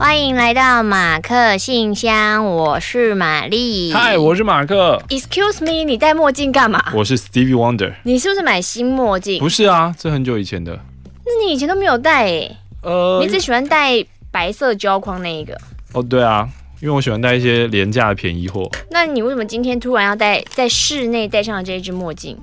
[0.00, 3.92] 欢迎来到马克信箱，我是玛丽。
[3.92, 5.02] 嗨，我是马克。
[5.08, 6.80] Excuse me，你戴墨镜干嘛？
[6.94, 7.94] 我是 Stevie Wonder。
[8.04, 9.40] 你是不是买新墨镜？
[9.40, 10.78] 不是啊，这很久以前的。
[11.26, 12.56] 那你以前都没有戴诶？
[12.82, 13.92] 呃，你只喜欢戴
[14.30, 15.58] 白色胶框那一个？
[15.94, 16.48] 哦，对啊，
[16.80, 18.70] 因为我喜欢戴一些廉价的便宜货。
[18.92, 22.38] 那你为什么今天突然要戴在室内戴上了这一只墨镜？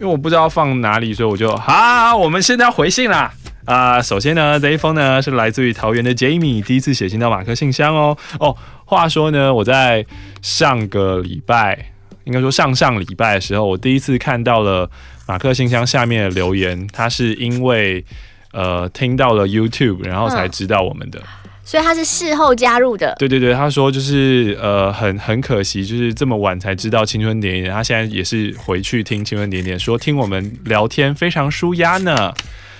[0.00, 3.30] 因为我不知道放哪里，所以我就好，我们现在要回信啦。
[3.64, 8.16] 啊、呃，首先呢，这一封呢是来自于桃园的 Jamie，第一次写信到马克信箱哦。
[8.38, 10.04] 哦，话说呢，我在
[10.42, 11.92] 上个礼拜，
[12.24, 14.90] 应该说上上礼拜的时候，我第一次看到了
[15.26, 18.04] 马克信箱下面的留言，他是因为
[18.52, 23.14] 呃听到了 YouTube，然后才知道我们的，嗯、所以他是事后加入的。
[23.18, 32.30] 对对对，他说就是呃很很可惜，就是这么晚才知道青春点点，他现在也是回去听青春点点，说听我们聊天非常舒压呢，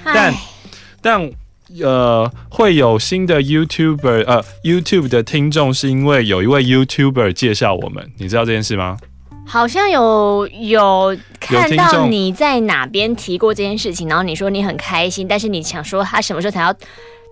[0.05, 0.34] 但。
[1.05, 1.31] 但
[1.83, 8.97] 呃，会有新的 YouTuber 呃 YouTube 的听众，是因为有一位 YouTuber 介绍我们，你知道这件事吗？
[9.47, 16.75] 好像有有看到你在哪边提过这件事情，然后你说你很开心，但是你想说他什么时候才要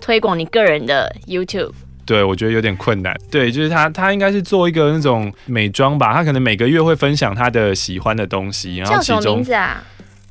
[0.00, 1.72] 推广你个人的 YouTube？
[2.04, 3.16] 对，我觉得有点困难。
[3.30, 9.82] 对，就是他他应该是做一个那种美妆吧，他可能每个月会分享他的喜欢的东西，然后其中叫什么名字啊？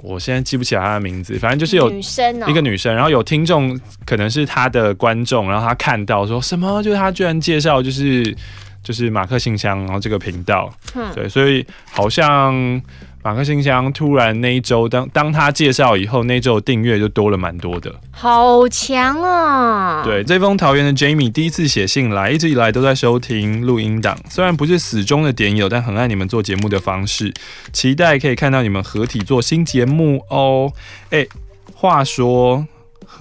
[0.03, 8.35] 我现在记不起来她的名字，反正就是有女生哦，一个女生，然后有听众可能是她的观众，然后她看到说什么，就是她居然介绍就是
[8.83, 12.81] 就是马克信箱，然后这个频道，嗯，对，所以好像。
[13.23, 20.03] 马克信箱突然那一周，当当他介绍以后，那一周订阅就多了蛮多的，好强啊！
[20.03, 27.33] 对，这封桃园的 Jamie 第一次写信来，一直以来都在收听录音档，虽然不是死忠的点友，但很爱你们做节目的方式，
[27.71, 30.73] 期待可以看到你们合体做新节目哦。
[31.11, 31.29] 哎、欸，
[31.75, 32.65] 话说。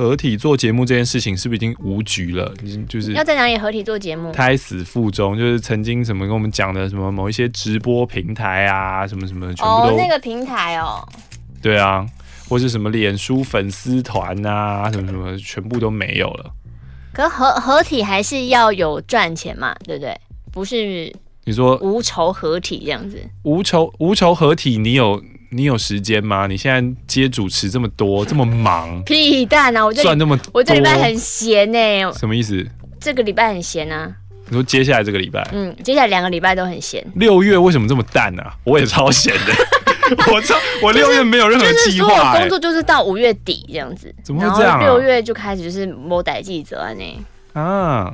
[0.01, 2.55] 合体做节目这件事情是不是已经无局了？
[2.65, 4.33] 已经就是要在哪里合体做节目？
[4.33, 11.07] 胎死腹中，就是曾经什么跟我们讲的什么某一些直播平台啊，什么什么全部都、哦、那个平台哦。
[11.61, 12.07] 对啊，
[12.49, 16.51] 或是什么脸书粉丝团啊，什么什么全部都没有了。
[17.13, 20.19] 可合合体还是要有赚钱嘛，对不对？
[20.51, 23.23] 不是你说无仇合体这样子？
[23.43, 25.23] 无仇无仇合体，你有？
[25.53, 26.47] 你有时间吗？
[26.47, 29.85] 你现在接主持这么多，这么忙，屁蛋啊！
[29.85, 32.13] 我赚那么多，我这礼拜很闲呢、欸。
[32.13, 32.65] 什么意思？
[33.01, 34.09] 这个礼拜很闲啊。
[34.49, 35.45] 你说接下来这个礼拜？
[35.53, 37.05] 嗯，接下来两个礼拜都很闲。
[37.17, 38.55] 六月为什么这么淡呢、啊？
[38.65, 39.53] 我也超闲的。
[40.33, 42.15] 我操，我六月没有任何计划、欸。
[42.15, 44.15] 就是我工作就是到五月底这样子。
[44.23, 44.85] 怎么会这样、啊？
[44.85, 47.27] 六月就开始就是某代记者呢。
[47.55, 48.13] 啊。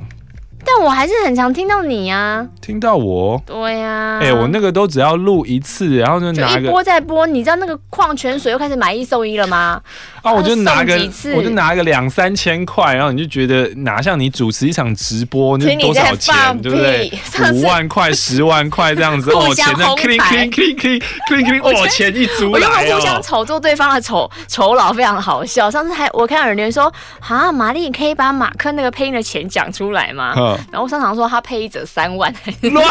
[0.69, 9.81] 但我还是很常听到你啊，听到我，对呀、啊，哎、欸，我那个都只要录一次，然后就拿一播再播，你知道那个矿泉水又开始买一送一了吗？
[10.27, 17.11] 啊，我就拿个，我就拿个两三千块，然后你就觉得哪像你主持一场直播，那多少钱，对不对？
[17.53, 25.71] 五万块、 十万块这样子，哦，钱在 cling cling cling cling cling cling，哦，钱一出来哦，互相炒作对方的酬酬劳，非常的好笑。
[25.71, 30.33] 上次还我看有人说，啊，玛丽，你可以把马克那个配音的钱讲出来吗？
[30.71, 32.85] 然后商场说他配一折三万，乱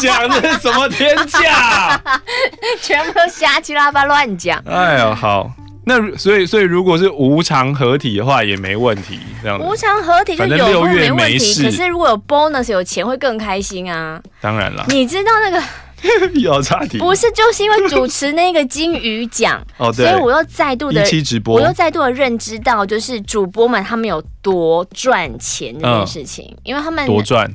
[0.00, 2.00] 讲，这是什么天价？
[2.82, 4.62] 全部都瞎七拉八乱讲。
[4.66, 5.50] 哎呦，好，
[5.86, 9.64] 那所以所以如果是无偿合体的话也没问题，这样子。
[9.64, 14.20] 无偿合体就有六月没问题，可是如果有 bonus 有钱会更开心啊。
[14.40, 15.62] 当然了，你知道那个
[16.40, 27.50] 有差题，不是就是因为主持那个金鱼奖 哦，对，所以我又再度的直播，我又再度的认知到，就是主播们他们有多赚钱这件事情，嗯、因为他们多赚。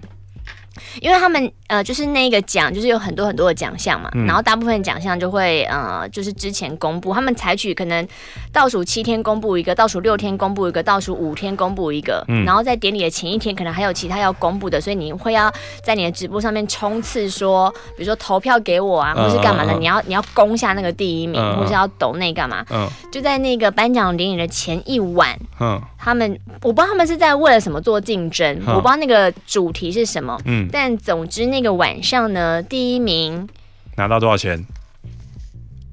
[1.02, 8.08] 因为他们呃，就是那个奖，就是有很多很多的奖项嘛，嗯、然后大部分奖项就会呃，就是之前公布，他们采取可能
[8.52, 15.52] 倒数七天公布一个，倒数六天公布一个，倒数五天公布一个，嗯、然后在典礼的前一天可能还有其他要公布的，所以你会要
[15.84, 30.68] 在你的直播上面冲刺说，比如说投票给我啊，或是干嘛的，嗯、你要你要攻下那个第一名，嗯、或是要抖那干嘛，嗯、就在那个颁奖典礼的前一晚，嗯、他们我不知道他们是在为了什么做竞争，嗯、我不知道那个主题是什么，嗯。
[30.72, 33.48] 但总之，那个晚上呢，第一名
[33.96, 34.66] 拿到多少钱？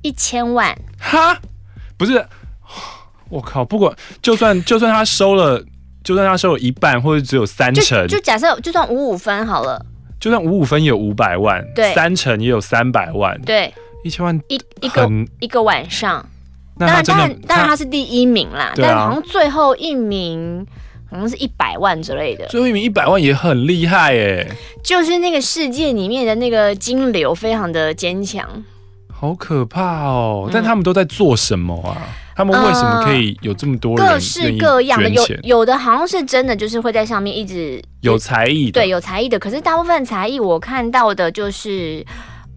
[0.03, 0.77] 一千万。
[0.99, 1.39] 哈，
[1.97, 2.25] 不是，
[3.29, 3.65] 我靠！
[3.65, 5.63] 不管就算就算他收了，
[6.05, 9.85] 就算他收了一半，或者只有三成，就，就假设就算五五分好了，
[10.21, 13.73] 就算五五分也有五百万，对，三成也有三百万，对，
[14.05, 16.25] 一千万一一个一个晚上。
[16.79, 20.67] 当然，当然，当然他是第一名啦，但好像最后一名。
[21.09, 24.47] 可能是一百万之类的，最后一名一百万也很厉害哎，
[24.83, 28.65] 就是那个世界里面的那个金流非常的坚强，
[29.13, 30.45] 好可怕哦！
[30.47, 32.09] 嗯、但他们都在做什么啊？
[32.35, 35.09] 他们为什么可以有这么多人、呃、各式各样的？
[35.09, 39.39] 有有的好像是真的，就是会在上面一直有才艺，对，有才艺的。
[39.39, 42.05] 可是大部分才艺我看到的就是。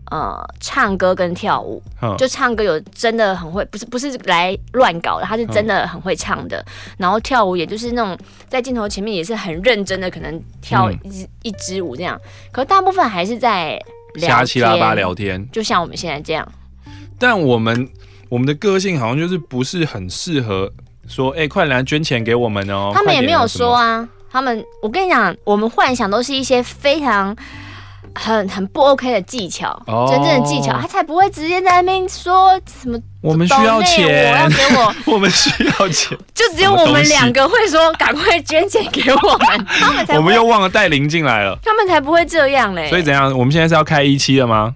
[0.09, 6.57] 呃，唱歌跟跳舞，嗯、就唱歌有真的很会，不是不是来乱搞的，他是真的很会唱的。
[6.57, 8.17] 嗯、然后跳舞，也就是那种
[8.47, 12.19] 在镜头前面也是很认真的，可能跳一一支舞这样。
[12.23, 13.79] 嗯、可是大部分还是在
[14.15, 16.51] 瞎七拉八聊天，就像我们现在这样。
[17.19, 17.87] 但我们
[18.29, 20.71] 我们的个性好像就是不是很适合
[21.07, 22.91] 说，哎、欸，快来捐钱给我们哦。
[22.95, 27.37] 他们也没有说啊，他们我跟你讲，我们幻想都是一些非常。
[28.15, 32.99] 很很不 OK 的技巧，真正的技巧，他才不会直接在那边说什么。
[33.21, 39.65] 我们需要钱，我要给我， 我们需要钱，就只有我们两个会说，赶快捐钱给我们。
[39.67, 42.89] 他们才我们又忘了带零进来了，他们才不会这样嘞。
[42.89, 43.37] 所以怎样？
[43.37, 44.73] 我们现在是要开一期了吗？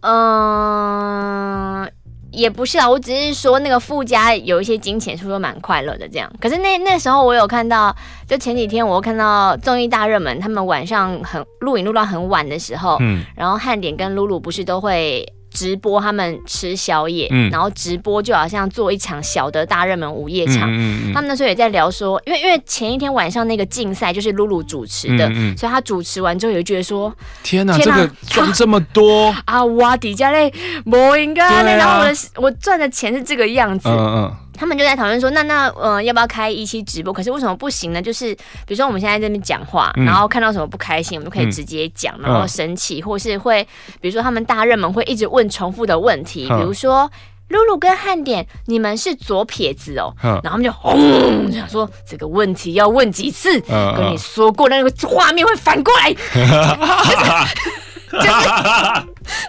[0.00, 1.90] 嗯。
[2.34, 6.30] 也不是啊，我只是说那个附加有一些金钱，是不是蛮快乐的这样？
[6.40, 7.94] 可是那那时候我有看到，
[8.28, 15.26] 就前几天我看到综艺大热门，他们晚上很录影录到很晚的时候，嗯，然后汉典跟露露不是都会。
[15.54, 20.70] 直播他们吃宵夜，嗯、然后直播就好像做一场小的大热门午夜场。
[20.70, 29.64] 嗯嗯嗯、他们那时候也在聊说，因为因为前一天晚上那个竞赛就是露露主持的，所以他主持完之后也觉得说：天哪，天哪这个赚这么多啊， 啊！
[29.64, 30.52] 哇，底下嘞，
[30.84, 33.88] 不应该，然后我的我赚的钱是这个样子。
[33.88, 37.12] 嗯嗯他们就在讨论说，那那呃要不要开一期直播？
[37.12, 38.00] 可是为什么不行呢？
[38.00, 43.66] 就是比如说我们现在在这边讲话，嗯、然后看到什么不开心，我们就可以直接讲，嗯、然后生气，或是会
[44.00, 47.10] 比如说他们大热门会一直问重复的问题，嗯、比如说
[47.48, 53.58] 露露跟汉典，你们是左撇子哦，嗯、然后他们就轰，就想说这个问题要问几次？
[53.68, 56.12] 嗯、跟你说过那个画面会反过来，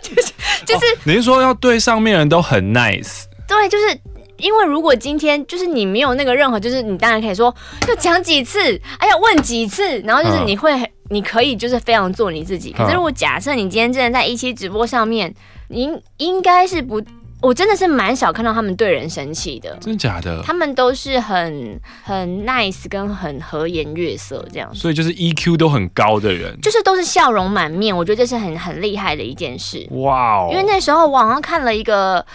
[0.02, 0.34] 就是就是
[0.66, 3.26] 就是，你是说要对上面人都很 nice？
[3.48, 4.00] 对，就是。
[4.38, 7.54] 因为如果今天就是你没有那个任何，就是你当然可以说
[7.88, 8.60] 要讲几次，
[9.00, 12.74] 哎呀问几次，然后就是你会，嗯、你可以就是非常做你自己。
[12.74, 15.34] 可是如果假设你今天真的在一期直播上面，
[15.70, 17.02] 您应该是不，
[17.42, 20.42] 我真的是蛮少看到他们对人生气的，真的假的？
[20.44, 27.96] 他们都是很很 nice 跟很和颜悦色这样，所以就是 EQ 都很高的人，就是都是笑容满面。
[27.96, 29.88] 我觉得这是很很厉害的一件事。
[29.92, 30.50] 哇哦！
[30.52, 32.26] 因为那时候网上看了一个。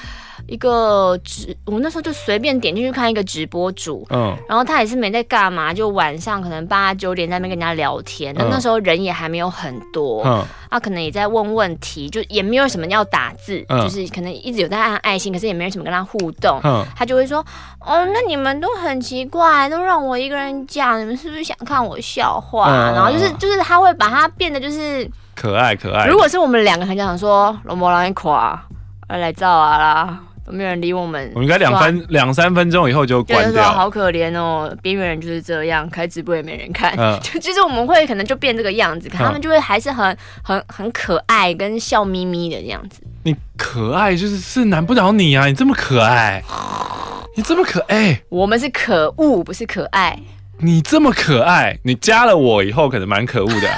[0.51, 17.39] 一个直，我那时候就随便点进去看一个直播主，嗯，然后他也是没在干嘛，就晚上可能八九点在那边跟人家聊天，那、嗯、那时候人也还没有很多，嗯，他、啊、可能也在问问题，就也没有什么要打字，嗯、就是可能一直有在按爱心，可是也没有什么跟他互动，嗯，他就会说，
[17.79, 22.67] 哦，那你们都很奇怪，都让我一个人讲，你们是不是想看我笑话？
[22.69, 26.07] 嗯、然后就是就是他会把它变得就是可爱可爱。
[26.07, 28.61] 如果是我们两个，很想说龙波浪一垮，
[29.09, 30.19] 来来照啊啦。
[30.47, 33.65] 没有人理我们，我们应该两分两三分钟以后就关掉。
[33.71, 36.95] 好可怜哦，边缘人就是这样，开直播也没人看。
[36.97, 43.01] 嗯， 就就是我们会可能就变这个样子，可他们就会还是很很很可爱，跟笑眯眯的这样子。
[43.23, 45.47] 你可爱就是是难不倒你啊！
[45.47, 46.43] 你这么可爱，
[47.37, 50.19] 你这么可爱，我们是可恶，不是可爱。
[50.59, 53.69] 你这么可爱，你加了我以后可能蛮可恶的。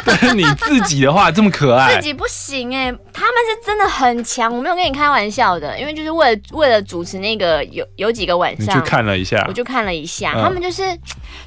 [0.06, 10.82] 但是你自己的话这么可爱，自己不行哎、欸，他们是真的很强，我没有跟你开玩笑的，因为就是为了为了主持那个有有几个晚上，你去看了一下，我就看了一下，嗯、他们就是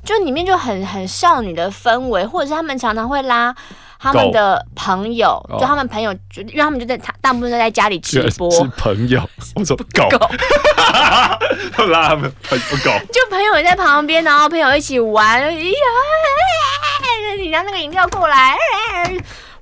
[0.03, 3.53] 就里面就很很少女的氛围，或者是他们常常会拉
[3.99, 9.21] 他们的朋友，狗就他们朋友就因为他们就在他大部分都在家里直播， 是朋友，
[9.55, 10.29] 我说狗，狗。
[11.87, 15.59] 拉他们朋友狗，就朋友也在旁边，然后朋友一起玩，哎呀。
[17.53, 18.57] 你拿那个饮料过来，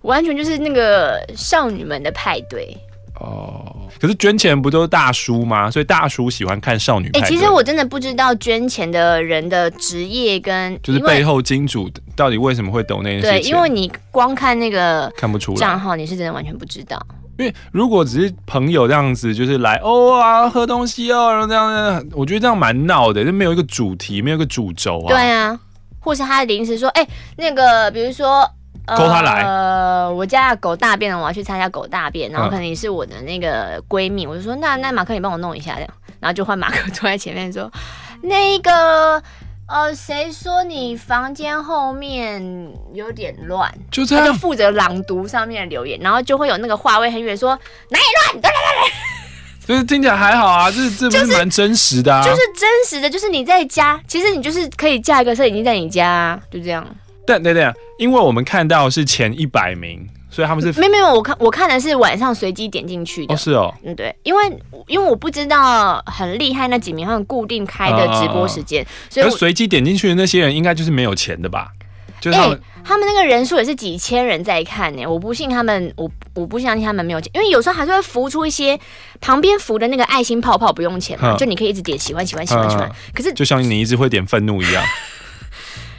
[0.03, 2.77] 完全就是那个少女们的派对
[3.19, 3.75] 哦。
[3.99, 5.69] 可是捐钱不都是大叔吗？
[5.69, 7.21] 所以大叔喜欢看少女派对。
[7.21, 13.29] 哎、欸，其实我真的不知道捐钱的人的职业跟就是背后金主到底为什么会懂那些钱。
[13.29, 16.97] 对，因为你光看那个看不出来账号，你是真的完全不知道。
[17.37, 25.09] 因为如果只是朋友这样子，就是来哦啊喝东西哦，然后这样，我觉得这样蛮闹的，就没有一个主题，没有一个主轴啊。
[25.09, 25.59] 对啊。
[26.01, 28.45] 或是他临时说，哎、欸，那个，比如说，
[28.87, 35.89] 勾他来，呃，我家的狗大便了，我要去参加狗大便，然后可能你是我的那个闺蜜，嗯、我就说，那那马克，你帮我弄一下这样，
[36.19, 37.71] 然后就换马克坐在前面说，
[38.23, 39.21] 那个，
[39.67, 43.71] 呃，谁说你房间后面有点乱？
[43.91, 47.57] 就这样，他就负责朗读上面的留言，然后就会有那个话位很远说
[47.89, 49.10] 哪里乱，对对对。
[49.71, 56.85] 就是听起来还好啊，这这不是蛮真实的啊，就是真实的，就是你在家，其实你就是可以架一个摄影机在你家啊，就这样。
[57.25, 63.33] 对对对，因为我们看到是前一百名，所以他们是没有没有，我看我看的是晚上随机点进去的。
[63.33, 71.69] 哦，是哦，嗯，对，因为因为我不知道很厉害那几名他们固定开的直播时间，啊、所以随机点进去的那些人应该就是没有钱的吧？
[72.21, 78.79] 就是他们、欸、他们那个人数也是几千人在看呢，我不信他们，我我不相信他们没有钱，因为有时候还是会浮出一些
[79.19, 84.83] 旁边浮的那个爱心泡泡不用钱嘛，就你可以一直点喜欢喜欢喜欢喜欢，可是就像你一直会点愤怒一样。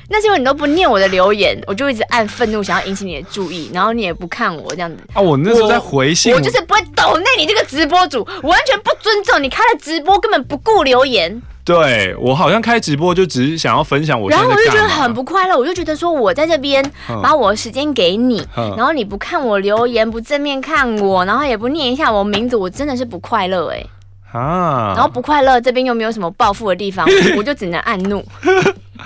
[0.08, 5.22] 那是因为你都不念我的留言，我就一直按愤怒，想要引起你的注意，然后你也不看我这样子啊。
[5.22, 11.40] 我那时候在回信，我，我就是不会抖那你这个直播主，我完全不尊重你开了直播，根本不顾留言。
[11.64, 16.84] 对，我好像开直播就只是想要分享我，然后我就觉得很不快乐，我就觉得说我在这边
[17.22, 23.90] 把我的时间给你，然后你不看我留言，不正面看我，然后也不念一下我名字，我真的是不快乐哎、欸。
[24.32, 28.24] 啊，然后不快乐这边又没有什么报复的地方， 我就只能按怒。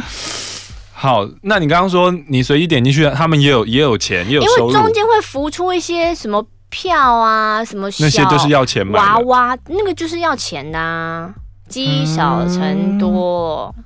[0.94, 11.34] 好，那你刚刚说你随意点进去，他们也有也有钱，也有，因为中间会浮出一些什么票啊，什么那些都是要钱买娃娃，那个就是要钱的啊，
[11.68, 13.84] 积少成多、嗯。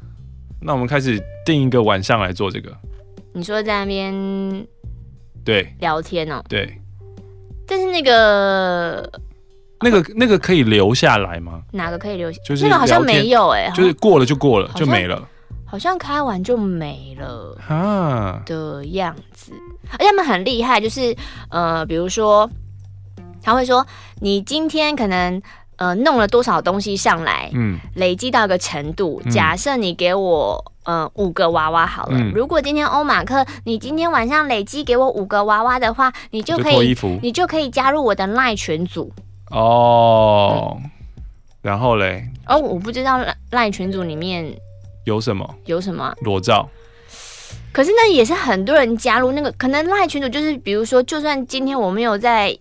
[0.60, 2.70] 那我们开始定一个晚上来做这个。
[3.32, 4.66] 你说在那边
[5.44, 6.80] 对聊天哦、喔，对，
[7.66, 9.10] 但是那个
[9.80, 11.62] 那个那个可以留下来吗？
[11.72, 12.40] 哪个可以留下？
[12.44, 15.26] 就是那个好像没有哎、欸，就是过了就过了就没了。
[15.64, 17.56] 好像开完就没了
[18.44, 19.52] 的样子，
[19.92, 21.16] 而且他们很厉害，就是
[21.48, 22.50] 呃，比如说
[23.40, 23.86] 他会说，
[24.20, 25.40] 你今天可能
[25.80, 29.20] 呃弄了多少东西上来，嗯，累积到一个程度。
[29.30, 39.10] 假设你给我呃五个娃娃好了，嗯、如果今天欧马克你今天晚上累积给我五个娃娃的话，你就可以就你就可以加入我的赖群组
[39.50, 40.76] 哦。
[40.82, 40.90] 嗯、
[41.62, 42.28] 然后嘞？
[42.46, 44.54] 哦，我不知道赖赖群组里面。
[45.06, 45.54] 有什么？
[45.64, 46.14] 有什么、啊？
[46.20, 46.68] 裸照。
[47.72, 52.54] 可是那也是很多人加入那个，可能赖群组就是，比如说，就算今天我没有在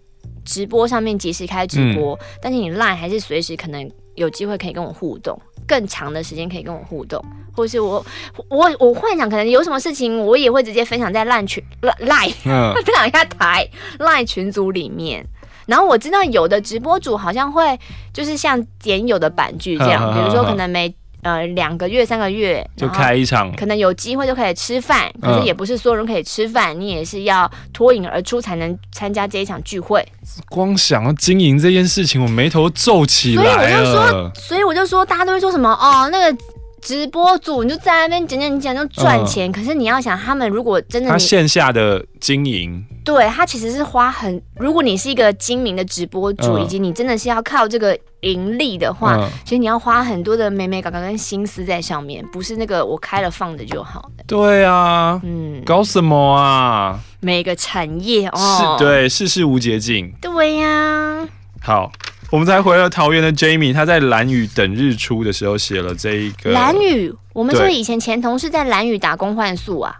[0.46, 7.24] 直播上面及时开直播，嗯、但是你 Line 还是随时可能有机会可以跟我互动，更长的时间可以跟我互动，
[7.55, 8.05] 或是我
[8.50, 12.34] 我我幻想可能有什么事情，我也会直接分享在赖群 Line、
[12.74, 13.67] 分享一下台
[14.00, 15.25] Line 群组里面。
[15.65, 17.79] 然后我知道有的直播主好像会
[18.12, 20.93] 就是像点有的版剧这样，比如说可能没。
[21.21, 30.05] 呃，两个月、三个月就开一场，可能有机会就可以吃饭，可是也不是所有人可以吃饭，嗯、你也是要脱颖而出才能参加这一场聚会。
[30.49, 33.85] 光想要经营这件事情，我眉头皱起来了。
[33.85, 36.38] 所以我就说，所以我就说，大家都会说什么哦，那个。
[36.81, 54.23] 直播主你就在那边讲讲讲就赚钱，嗯、可是你要想，他们如果真的他线下的经营，对他其实是花很，如果你是一个精明的直播主，嗯、以及你真的是要靠这个盈利的话，嗯、其实你要花很多的美美搞搞跟心思在上面，不是那个我开了放着就好的。
[54.27, 56.99] 对啊，嗯，搞什么啊？
[57.21, 60.13] 每个产业哦，是对，世事无捷径。
[60.21, 61.27] 对呀、啊，
[61.61, 61.91] 好。
[62.31, 66.51] 我们才回了桃园的 Jamie，他在蓝雨等日出的时候写了这一个。
[66.51, 69.99] 蓝雨，我们说以前前同事在蓝雨打工换宿啊。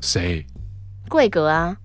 [0.00, 0.44] 谁？
[1.08, 1.76] 贵格啊。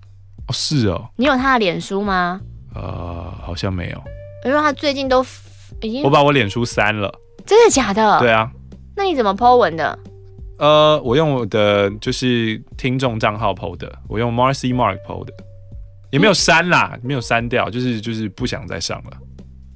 [0.48, 1.08] 哦，是哦。
[1.14, 2.40] 你有他的脸书吗？
[2.74, 4.02] 呃，好像没有。
[4.44, 5.24] 因为他最近都
[5.82, 6.02] 已经……
[6.02, 7.12] 我把我脸书删了。
[7.46, 8.18] 真的假的？
[8.20, 8.50] 对啊。
[8.96, 9.98] 那你怎么 po 文的？
[10.58, 15.32] 呃，我用我的就是听众账号 po 的，我用 Marcy Mark po 的，
[16.10, 19.10] 也没有删啦，嗯、没有删掉，就是就是不想再上了。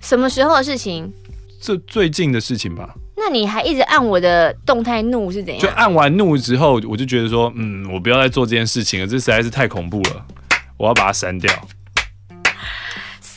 [0.00, 1.12] 什么时候的事情？
[1.60, 2.92] 这最近的事情吧。
[3.16, 5.62] 那你还一直按我的动态怒是怎样？
[5.62, 10.26] 就按完怒之后，我就觉得说，嗯，我不要再做这件事情了，这实在是太恐怖了，
[10.76, 11.48] 我要把它删掉。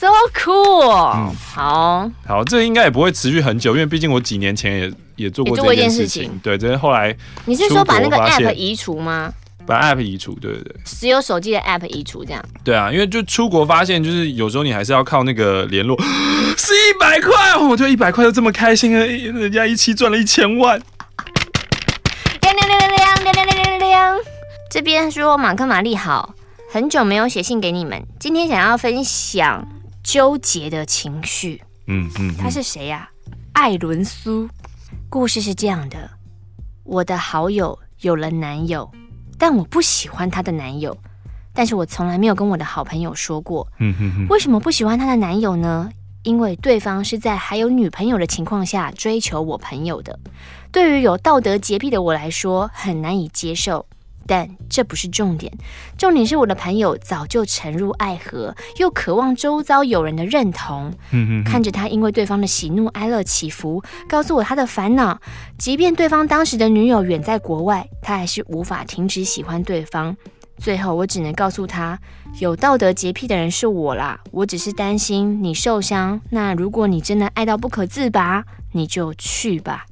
[0.06, 1.16] So cool。
[1.16, 6.24] 嗯，好，好，这应该也不会持续很久，因为毕竟我几年前也也做过这件事情。
[6.24, 7.16] 事情对，这是后来。
[7.46, 9.34] 你是说把那个 app 移除吗？
[9.66, 12.46] 把 app 移除，对对对，只有手机的 app 移除这样。
[12.64, 16.00] 对啊，因为就出国发现，就是有时候你还是要靠那个联络，
[16.56, 19.04] 是一百块，我就一百块就这么开心啊！
[19.04, 20.80] 人家一期赚了一千万。
[22.42, 24.18] 亮亮亮亮亮亮亮亮亮亮！
[24.70, 26.36] 这边说马克玛丽好，
[26.72, 29.68] 很久没有写信给你们，今天想要分享
[30.06, 31.62] 纠结的情绪。
[31.88, 33.34] 嗯嗯，嗯他是谁呀、啊？
[33.54, 34.48] 艾伦苏。
[35.10, 36.10] 故事是这样的，
[36.84, 38.90] 我的好友有了男友。
[39.38, 40.96] 但我不喜欢她的男友，
[41.54, 43.68] 但是我从来没有跟我的好朋友说过。
[43.80, 44.28] 嗯哼哼。
[44.30, 45.90] 为什么不喜欢她的男友呢？
[46.24, 50.20] 因为对方是在还有女朋友的情况下追求我朋友的。
[50.72, 53.86] 对于有道德洁癖的我来说，很难以接受。
[54.28, 55.52] 但这不是重点，
[55.98, 60.92] 重点是我的朋友早就沉入爱河，又渴望周遭有人的认同。
[61.12, 65.20] 嗯嗯，看着他因为对方的喜怒哀乐起伏，告诉我他的烦恼。
[65.58, 70.16] 即便对方当时的女友远在国外，他还是无法停止喜欢对方。
[70.58, 72.00] 最后，我只能告诉他，
[72.40, 74.20] 有道德洁癖的人是我啦。
[74.32, 76.22] 我只是担心你受伤。
[76.30, 79.86] 那如果你真的爱到不可自拔，你就去吧。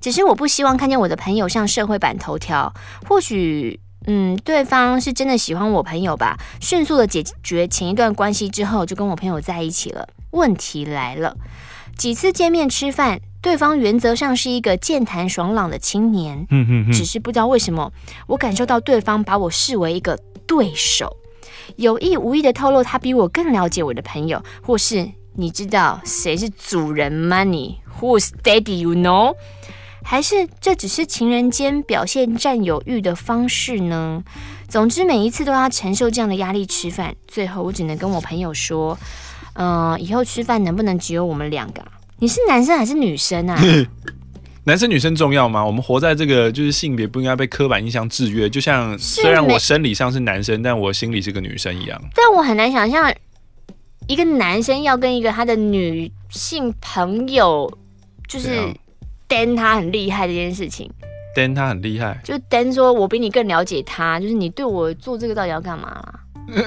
[0.00, 2.72] 只是我不希望看见我的朋友上社会版头条。
[3.08, 6.38] 或许，嗯，对方是真的喜欢我朋友吧。
[6.60, 10.08] 迅速的解决前一段关系之后，就跟我朋友在一起了。
[10.32, 11.36] 问题来了，
[11.96, 13.20] 几次见面吃饭。
[13.40, 17.92] 对方原则上是一个健谈爽朗的青年，嗯嗯嗯，只是不知道为什么，
[18.26, 21.16] 我感受到对方把我视为一个对手，
[21.76, 25.08] 有意无意的透露他比我更了解我的朋友，或是
[25.40, 27.44] 你知道谁是主人吗？
[27.44, 29.36] 你 Who's Daddy？You know？
[30.02, 34.24] 还是这只是情人间表现占有欲的方式呢？
[34.68, 38.98] 总之每一次都要承受这样的压力吃饭，最后我只能跟我朋友说，
[39.52, 41.84] 嗯、呃，以后吃饭能不能只有我们两个？
[42.18, 43.56] 你是男生还是女生啊？
[44.64, 45.64] 男生女生重要吗？
[45.64, 48.50] 我们活在这个就是性别不应该被刻板印象制约。
[48.50, 51.98] 就像虽然我生理上是男生，但我心里是个女生一样。
[52.12, 53.08] 但我很难想象
[54.08, 57.70] 一个男生要跟一个他的女性朋友，
[58.26, 58.50] 就是
[59.28, 60.90] 单他很厉害这件事情。
[61.36, 66.20] 单他很厉害，就单说我比你更了解他，就是你对我做这个到底要干嘛啦？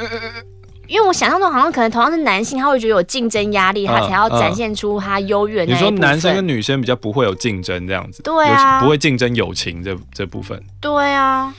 [0.87, 5.63] 因为我想象中好像可能同样是男性，他会觉得有竞争压力，他才要展现出他优越。
[5.65, 10.61] 你说男生跟女生比较不会有竞争这样子，对啊，不会竞争友情这这部分。
[10.79, 11.53] 对啊，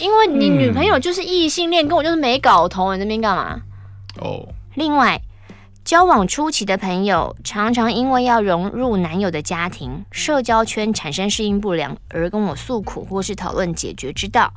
[0.00, 3.60] 因为你女朋友就是异性恋，跟我就是没搞头，你那边干嘛？
[4.20, 4.48] 哦。
[4.74, 5.20] 另外，
[5.84, 14.52] 交往初期的朋友常常因为要融入男友的家庭、社交圈产生适应不良，而跟我诉苦或是讨论解决之道。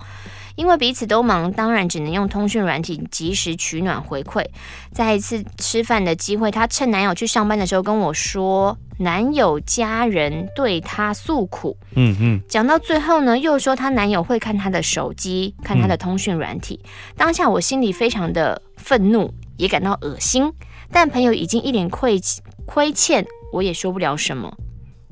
[0.56, 4.46] 因为彼此都忙，当然只能用通讯软体及时取暖回馈。
[4.94, 11.76] 在一次吃饭的机会，她趁男友去上班的时候跟我说，男友家人对她诉苦。
[11.96, 16.80] 嗯嗯，讲到最后呢，又说她男友会看她的手机，看她的通讯软体。
[17.18, 20.52] 当下我心里非常的愤怒，也感到恶心。
[20.92, 22.20] 但朋友已经一脸愧
[22.66, 24.56] 亏欠，我也说不了什么。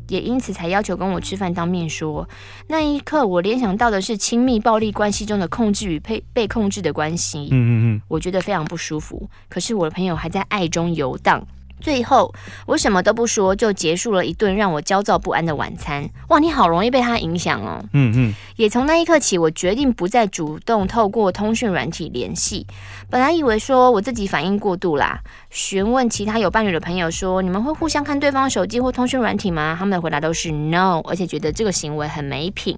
[0.10, 2.28] 也因此才要求跟我吃饭当面说。
[2.68, 7.48] 那一刻，我联想到的是亲密暴力关系中的控制与被被控制的关系。
[7.52, 9.30] 嗯嗯嗯，我觉得非常不舒服。
[9.48, 11.48] 可是我的朋友还在爱中游荡。
[11.82, 12.34] 最后，
[12.66, 16.10] 我什么都不说，就结束了一顿让我焦躁不安的晚餐。
[16.30, 17.84] 哇，你好容易被他影响哦。
[17.94, 18.34] 嗯嗯。
[18.56, 22.66] 也从那一刻起，我决定不再主动透过通讯软体联系。
[23.10, 32.78] 本来以为说我自己反应过度啦，询问其他有伴侣的朋友说：“你们会互相看对方手机或通讯软体吗？”他们的回答都是 “no”，而且觉得这个行为很没品。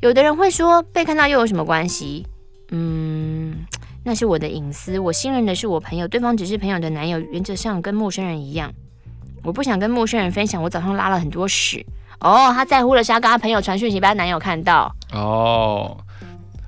[0.00, 2.26] 有的人会说：“被看到又有什么关系？”
[2.72, 3.66] 嗯。
[4.06, 8.70] 那是我的隐私，我信任的是我朋友，对方只是朋友的男友，原则上跟陌生人一样。
[9.42, 11.84] 我不想跟陌生人分享我早上拉了很多屎。
[12.20, 14.94] 哦，他在乎的是要跟他朋友传讯息，被他男友看到。
[15.12, 15.96] 哦，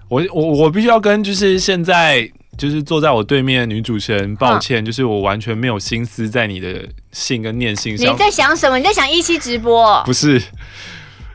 [0.09, 8.11] 我我我必须要跟就是现在就是坐在我对面的女主持人抱歉，就是我完全没有心思在你的信跟念信上。
[8.11, 8.79] 你在想什么？
[8.79, 10.03] 你在想一期直播？
[10.07, 10.42] 不是，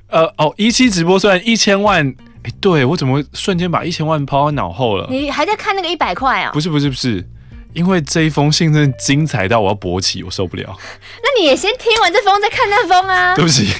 [0.07, 2.15] 呃哦，一期直播虽然一千万。
[2.43, 5.07] 哎、欸，对我怎么瞬间把一千万抛在脑后了？
[5.09, 6.51] 你还在看那个一百块啊？
[6.51, 7.23] 不是不是不是，
[7.73, 10.75] 因为这一封信真的精彩到我要勃起，我受不了。
[11.21, 13.33] 那你也先听完这封再看那封啊。
[13.37, 13.71] 对不起，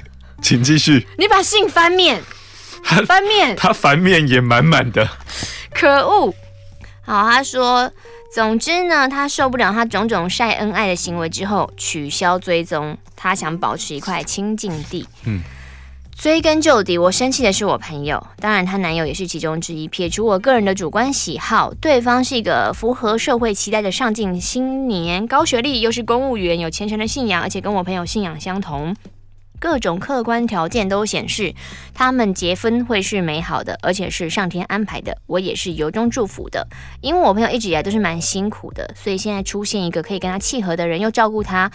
[0.41, 1.08] 请继续。
[1.17, 2.21] 你把信翻面，
[3.08, 5.10] 翻面，他翻面也满满的。
[5.74, 6.34] 可恶！
[7.04, 7.91] 好，他说，
[8.36, 15.08] 总之呢，他受不了他种种晒恩爱的行为之后，取消追踪，他想保持一块清净地。
[15.26, 15.41] 嗯。
[16.22, 19.88] 追根究底，我生气的是我朋友，当然她男友也是其中之一。
[19.88, 28.96] 撇除我个人的主观喜好，对方是一个符合社会期待的上进青年，高学历，又是公务员，有虔诚的信仰，而且跟我朋友信仰相同，
[29.60, 31.56] 各种客观条件都显示
[31.96, 35.18] 他们结婚会是美好的，而且是上天安排的。
[35.26, 36.68] 我也是由衷祝福的，
[37.02, 41.72] 因为我朋友一直以来都是蛮辛苦的，所以现在出现一个可以跟他契合的人，又照顾他，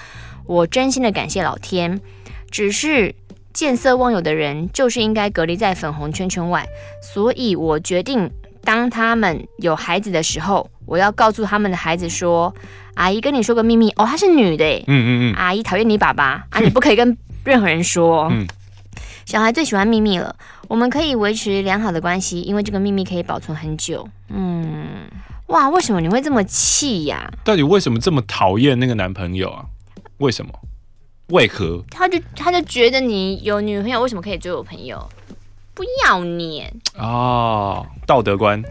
[0.46, 2.00] 我真心的感谢老天。
[2.48, 3.12] 只是。
[3.56, 6.68] 见色忘友的人就是应该隔离在粉红圈圈外，
[7.00, 8.30] 所以我决定，
[8.62, 12.54] 当他们有孩子的时候，我要告诉他们的孩子说
[12.96, 18.28] ：“阿姨跟你说个秘密哦，她是女的，嗯嗯嗯，阿姨讨厌你爸爸啊，你不可以跟任何人说。
[18.30, 18.46] 嗯，
[19.24, 20.36] 小孩最喜欢秘密了，
[20.68, 24.06] 我们可以维持良好的关系，因为这个秘密可以保存很久。
[24.28, 25.08] 嗯，
[25.46, 27.32] 哇，为什么你会这么气呀？
[27.42, 29.64] 到底为什么这么讨厌那个男朋友啊？
[30.18, 30.52] 为什么？
[31.28, 31.82] 为何？
[31.90, 35.08] 他就他就觉得你有女朋友，为什么可以追我朋友？
[35.74, 38.62] 不要脸哦，道德观。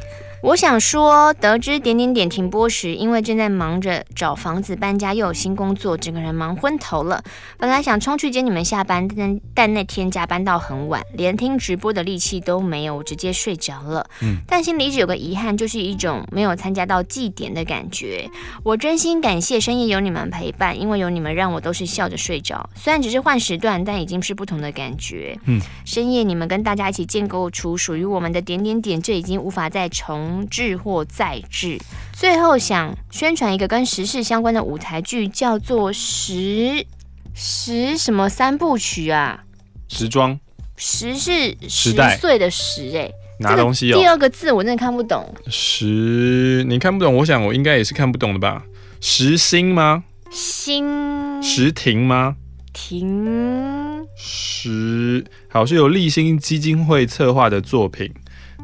[0.45, 7.23] 我想说，得知点点点停播时，因为正在忙着找房子搬家，又有新工作，整个人忙昏头了。
[7.57, 14.07] 本来想冲去接你们下班，但但那天加班到很晚，连听直播的力气都没有，我直接睡着了。
[14.21, 18.29] 嗯，但心里一直有个遗憾，就是一种没有参加到祭典的感觉。
[18.61, 22.69] 我真心感谢深夜有你们陪伴，因为有你们让我都是笑着睡着。
[22.75, 25.35] 虽然只是换时段，但已经是不同的感觉。
[25.45, 30.34] 嗯，深夜你们跟大家一起建构出属于我们的点点点，这已经无法再重。
[30.35, 31.77] 重制或再制。
[32.11, 36.85] 最后想宣传一个跟时事相关的舞台剧，叫做《时
[37.33, 39.43] 时什么三部曲》啊？
[39.87, 40.37] 时装。
[40.77, 43.97] 时是十岁的时，哎，拿东西哦。
[43.97, 45.33] 第二个字我真的看不懂。
[45.47, 47.15] 时，你看不懂？
[47.15, 48.63] 我想我应该也是看不懂的吧？
[48.99, 50.03] 时兴吗？
[50.29, 51.41] 兴。
[51.41, 52.35] 时停吗？
[52.73, 54.05] 停。
[54.17, 58.13] 时，好，是由立新基金会策划的作品。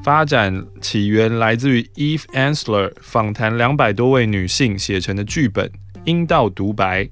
[0.04, 5.68] 发展起源来自于 Eve Ensler 访谈两百多位女性写成的剧本
[6.06, 7.04] 《阴道独白》。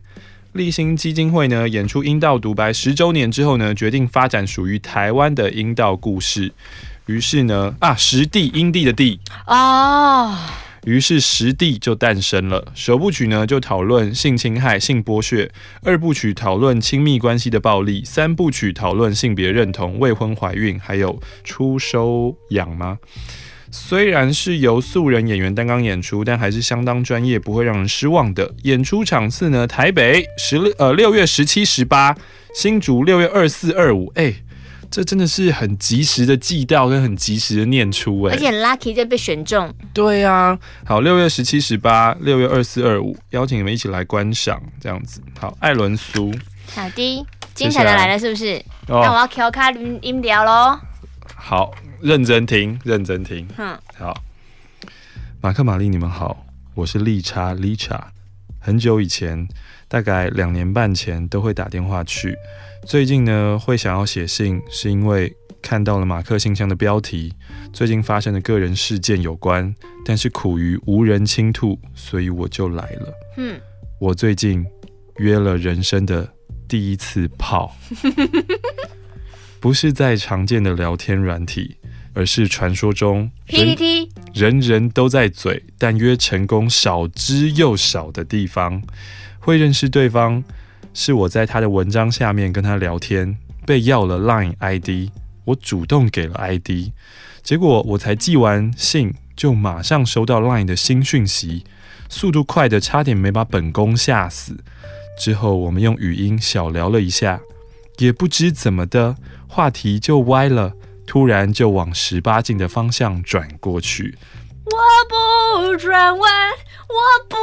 [0.54, 6.52] 立新基金会呢，演出《阴道独白》十周年之后呢，决定发展属于台湾的阴道故事。
[7.06, 10.36] 于是呢，啊，实地阴地的地哦。
[10.86, 12.72] 于是实地就诞生了。
[12.74, 15.50] 首部曲呢，就讨论性侵害、性剥削；
[15.84, 23.00] 二部曲讨论亲密关系的暴力；三部曲讨论性别认同、未婚怀孕，还有初收养吗？
[23.72, 28.56] 虽然是由素人演员担纲演出，但还是相当专业，不会让人失望的。
[28.64, 32.16] 演出场次呢，台北十六呃六月十七、十八，
[32.56, 34.34] 新竹六月二四、二五，哎。
[34.92, 39.72] 这真的是很及时的记到，跟很及时的念出哎，而且很 lucky 就被选中。
[39.94, 45.22] 对呀、啊，好，六月十七、十八，六月二四、二五，邀请你们一起来观赏，这样子。
[45.40, 46.34] 好，艾伦苏，
[46.74, 48.56] 好的，精彩的来了，是不是？
[48.88, 50.80] 哦、那我要调开音音调喽。
[51.36, 51.72] 好，
[52.02, 53.48] 认真听，认真听。
[53.58, 54.20] 嗯，好。
[55.42, 58.12] 马克、玛丽，你们好，我是丽莎，丽莎。
[58.60, 59.48] 很久以前，
[59.88, 62.36] 大概两年半前，都会打电话去。
[62.86, 67.34] 最近呢，会想要写信，是因为看到了马克信箱的标题，
[67.72, 73.14] 最近发生的个人事件有关，但是苦于无人倾吐，所以我就来了。
[73.38, 73.60] 嗯，
[74.00, 74.66] 我最近
[75.18, 76.28] 约了人生的
[76.68, 77.76] 第一次炮，
[79.60, 81.78] 不是在常见的聊天软体，
[82.14, 88.82] 而是传说中 PTT 人人都在嘴，但约成功少之又少的地方，
[89.38, 90.44] 会认识对方。
[90.94, 95.12] 是我在他的文章下面跟他聊天，被要了 Line ID，
[95.46, 96.92] 我主动给了 ID，
[97.42, 101.64] 结果我才寄完信，就马上收到 Line 的新讯息，
[102.10, 104.58] 速度快的差点没把本宫吓死。
[105.20, 107.42] 之后我们用语音小聊了一下，
[107.98, 109.16] 也不知怎么的，
[109.48, 110.74] 话题就歪了，
[111.06, 114.18] 突然就往十八禁的方向转过去。
[114.66, 114.78] 我
[115.10, 116.32] 不转弯，
[116.88, 116.96] 我
[117.28, 117.36] 不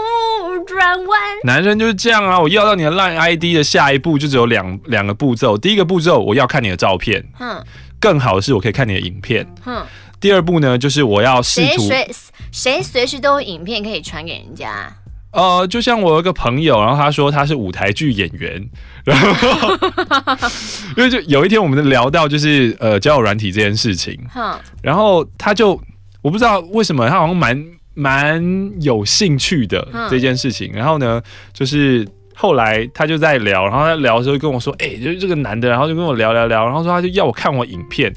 [0.87, 1.20] 转弯。
[1.42, 2.38] 男人就是这样啊！
[2.38, 5.59] 我要到你的 LINE ID 的下一步就只有两两个步骤。
[5.59, 7.25] 第一个步骤，我要看你的照片。
[7.40, 7.62] 嗯。
[7.99, 9.44] 更好的是，我可以看你的影片。
[9.64, 9.85] 嗯。
[10.20, 11.88] 第二步呢，就是我要试图。
[11.88, 12.09] 谁
[12.53, 14.92] 谁随时都有影片可以传给人家。
[15.33, 18.64] 呃，就像我有一个朋友，然后他说他是舞台剧演员，
[19.05, 19.77] 然后
[20.96, 24.16] 因为就有一天我们聊到就是呃交友软体这件事情。
[24.37, 24.55] 嗯。
[24.83, 25.81] 然后他就。
[26.22, 27.57] 我不知道为什么他好像蛮
[27.96, 31.20] 蛮有兴趣的这件事情，然后呢，
[31.54, 38.12] 就是后来他就在聊，然后他聊的时候跟我说，哎，就是这个男的，然后就跟我聊聊聊，然后说他就要我看我影片，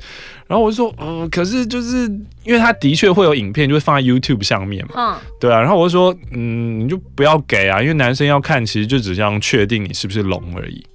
[0.47, 2.03] 然后我就说，嗯，可是就是
[2.43, 4.93] 因为他的确会有影片，就会放在 YouTube 上面嘛，
[5.39, 10.85] 对啊，然后我就说，嗯，你就不要给啊，因为男生要看，其实就只是要确定你是不是龙而已，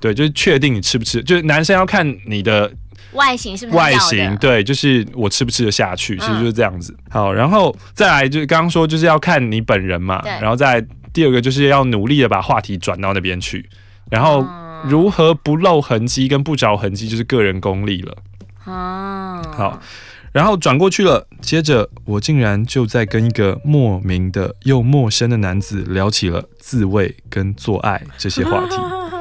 [0.00, 2.72] 对，就是确定你吃不吃，就是男生要看你的。
[3.12, 4.36] 外形是不是外形？
[4.36, 6.92] 对，就是我吃不吃得下去，其实就是这样子。
[6.92, 13.68] 嗯、好，然后再来就是刚刚说就是要看你本人嘛，对然后再第二个就是要努力的把话题转到那边去，
[14.10, 14.46] 然后
[14.84, 18.16] 如何不露痕迹跟不着痕迹就是个人功力了。
[18.66, 19.80] 嗯、好，
[20.30, 28.76] 然后转过去了，接着我竟然就在跟一个莫名的又陌生的男子聊起了自慰跟做爱这些话题，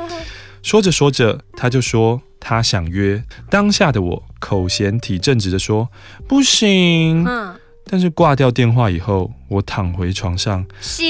[0.62, 2.21] 说着说着他就说。
[2.39, 5.89] 他想约，当下的我口嫌体正直的说
[6.28, 7.25] 不行。
[7.28, 11.06] 嗯，但是挂掉电话以后，我躺回床上，行。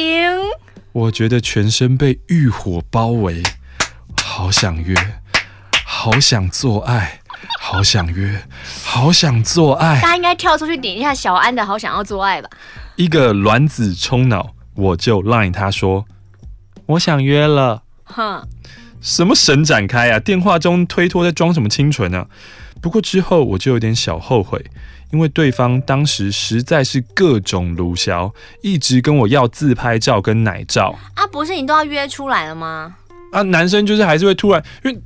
[0.92, 3.44] 我觉得全身被欲火包围，
[4.24, 4.96] 好想约，
[5.86, 7.22] 好想做爱，
[7.60, 8.44] 好想约，
[8.84, 10.02] 好想做爱。
[10.02, 12.50] 大家应该跳出去点一下小安的好想要做爱吧。
[12.96, 16.06] 一个卵子冲脑，我就 line 他说，
[16.88, 17.84] 我想约了。
[18.04, 18.44] 哼。
[19.02, 20.20] 什么神展开啊！
[20.20, 22.28] 电话中推脱在装什么清纯啊？
[22.82, 24.64] 不过之后我就有点小后悔，
[25.12, 30.98] 因为对方当时实在是各种卢小，一直跟我要自拍照跟奶照。
[31.14, 32.96] 啊，不是你都要约出来了吗？
[33.32, 34.98] 啊，男生就是还是会突然，因为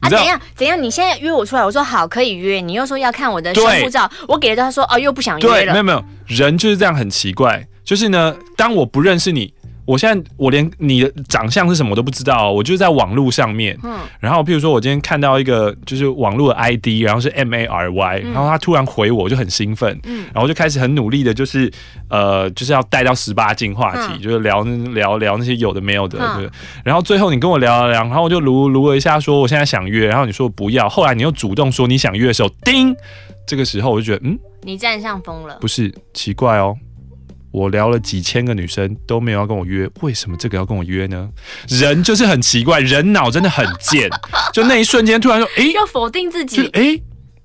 [0.00, 0.80] 啊，怎样怎样？
[0.82, 5.54] 你现在约我出来，我说好可以约，你又说要看我的胸部照，我给了他说哦，又不想约了。
[5.54, 9.52] 对，没有没有，人就是这样很奇怪，就是呢，当我不认识你。
[9.84, 21.70] 我现在我连你的长相是什么我都不知道，我就是在网络上面，嗯，然后譬如说我今天看到一个就是网络的 ID，然后是 M A R Y，然后他突然回我，我就很兴奋，嗯，然后就开始很努力的，就是
[22.08, 26.48] 呃，就是要带到十八禁话题，就是聊聊聊那些有的没有的，对，
[26.84, 32.94] 然后最后你跟我聊了聊，然后我就撸撸了一下，说我现在想约，然后你说不要，后来你又主动说你想约的时候，叮，
[33.46, 36.76] 这个时候我就觉得，嗯，你占上风了，不是奇怪哦。
[37.52, 41.28] 我聊了几千个女生都没有要跟我约，为什么这个要跟我约呢？
[41.68, 44.08] 人就是很奇怪，人脑真的很贱。
[44.52, 47.02] 就那一瞬间，突然说：“哎、欸，要否定自己。”哎、欸，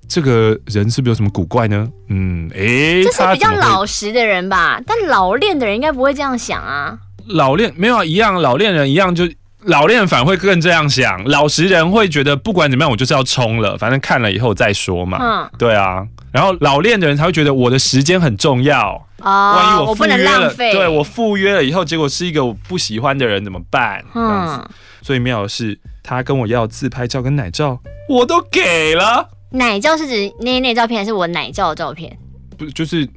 [0.08, 1.86] 这个人是不是有什么古怪呢？
[2.08, 4.80] 嗯，哎、欸，这是比较老实的人吧？
[4.86, 6.98] 但老练的人应该不会这样想啊。
[7.26, 9.28] 老练没有啊，一样，老练人一样就。
[9.64, 15.18] 老练反而会更这样想，老实人会觉得不管怎么样，我就是要冲了，反正看了以后再说嘛。
[15.20, 16.06] 嗯，对啊。
[16.30, 24.04] 然后老练的人才会觉得我的时间很重要哦，万一我赴约了，对我赴约了以后，结果是一个我不喜欢的人怎么办？
[24.14, 24.62] 嗯，
[25.00, 29.30] 最妙的是他跟我要自拍照跟奶照，我都给了。
[29.52, 32.16] 奶照是指内内照片还是我奶照的照片？
[32.58, 33.08] 不就是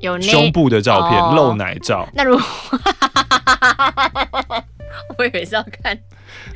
[0.00, 2.08] 有胸部的照片，露奶照。
[2.14, 2.44] 那如果。
[5.18, 5.98] 我以为是要看，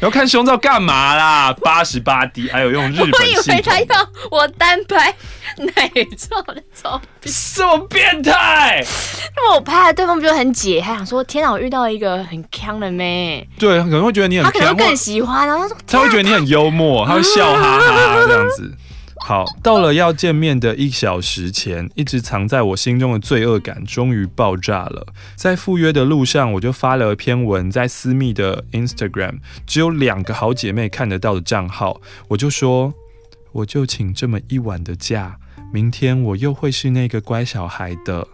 [0.00, 1.52] 要看胸罩干嘛啦？
[1.62, 3.10] 八十八 D，还有用日本。
[3.20, 5.14] 我以为他要我单拍
[5.56, 8.78] 奶罩的照片，这么变态？
[8.80, 13.48] 因为我拍了，对方不就很解，还想说天哪，我遇到一个很强的妹。
[13.58, 18.72] 对，可能会觉得你很，他可能更喜欢，然后他说他会觉得你很幽默，他会笑哈哈这样子。
[19.22, 25.06] 好，到了要见面的一小时前，一直藏在我心中的罪恶感终于爆炸了。
[25.36, 32.00] 在赴约的路上，我就发了一篇文在私密的 Instagram，只有两个好姐妹看得到的账号。
[32.28, 32.92] 我就说，
[33.52, 35.36] 我就请这么一晚的假，
[35.72, 38.26] 明天我又会是那个乖小孩的。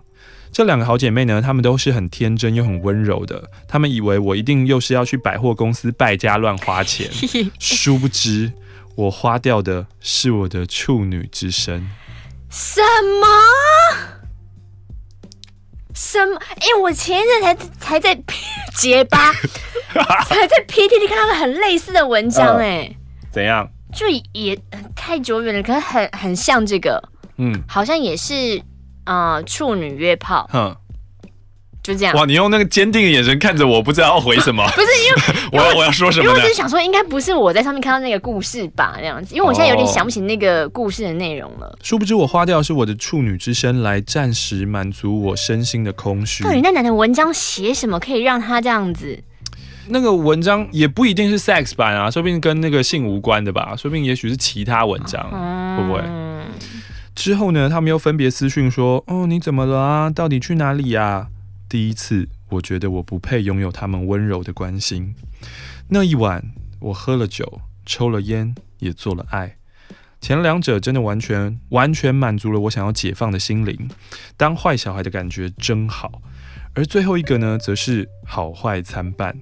[0.53, 7.11] 这两个好姐妹呢，她们都是很天真又很温柔的，她们以为我一定又是要去百货公司败家乱花钱，
[7.59, 8.51] 殊不知。
[8.97, 11.89] 我花掉的是我的处女之身。
[12.51, 12.81] 什
[13.21, 13.27] 么？
[15.95, 16.37] 什么？
[16.39, 18.15] 哎、欸，我前一阵才才在
[18.77, 19.33] 结巴，
[20.27, 22.97] 才在 PTT 看到个很类似的文章、欸，哎、呃，
[23.33, 23.69] 怎样？
[23.95, 24.59] 就也
[24.95, 27.03] 太久远了，可是很很像这个，
[27.39, 28.61] 嗯，好像也是
[29.05, 30.77] 呃处女约炮，哼。
[31.87, 32.25] 就这样哇！
[32.25, 34.67] 你用那个坚定的眼神看着我，不知道要回什么。
[34.75, 36.25] 不是因为 我要我要说什么？
[36.25, 38.97] 因为我只是想说，应该不是我在上面看到那个故事吧？
[38.99, 41.79] 这样子，因为我现在有点想不起那个故事的内容了。
[41.85, 46.43] 殊不知，我花掉是我的处女之身来暂时满足我身心的空虚。
[46.43, 49.17] 到底那男的文章写什么可以让他这样子？
[49.89, 53.77] 那个文章也不一定是 sex 版啊，说不定跟那个性无关的吧？
[53.77, 56.01] 说不定也许是其他文章，嗯、会不会？
[57.15, 57.69] 之后呢？
[57.71, 60.11] 他们又分别私讯说：“哦，你怎么了啊？
[60.11, 61.29] 到底去哪里呀？”
[61.69, 65.15] 第一次，我觉得我不配拥有他们温柔的关心。
[65.89, 69.57] 那一晚，我喝了酒，抽了烟，也做了爱。
[70.21, 73.89] 前两者真的完全完全满足了我想要解放的心灵。
[74.37, 76.23] 当坏小孩的感觉真好。
[76.75, 79.41] 而最后一个呢，则是好坏参半。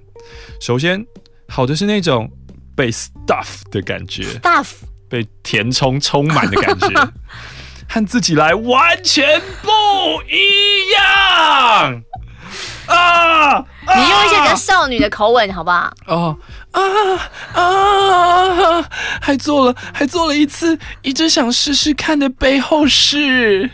[0.59, 1.05] 首先，
[1.47, 2.31] 好的是那种
[2.75, 4.73] 被 stuff 的感觉，stuff
[5.09, 6.87] 被填充充满的感觉。
[7.95, 9.69] 和自己来完全不
[10.29, 12.03] 一样
[12.87, 13.63] 啊！
[13.95, 15.93] 你用一些比较少女的口吻，好不好？
[16.07, 16.37] 哦
[16.71, 16.81] 啊
[17.53, 18.85] 啊！
[19.21, 23.71] 还做了，还做了一次，一直想试试看的背后式。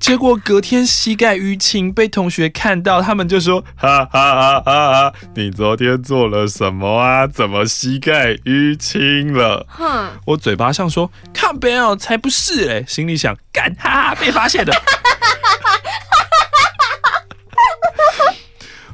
[0.00, 5.12] 结果隔天膝盖淤青，被同学看到，他们就说：“哈哈哈哈哈！
[5.34, 7.26] 你昨天做了什么啊？
[7.26, 14.72] 怎么膝盖淤青了？”哼，我嘴巴上说：“看没有，才不是嘞！”心里想：“干哈哈，被发现了。”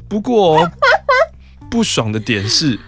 [0.09, 0.69] 不过
[1.71, 2.81] 不爽的点是，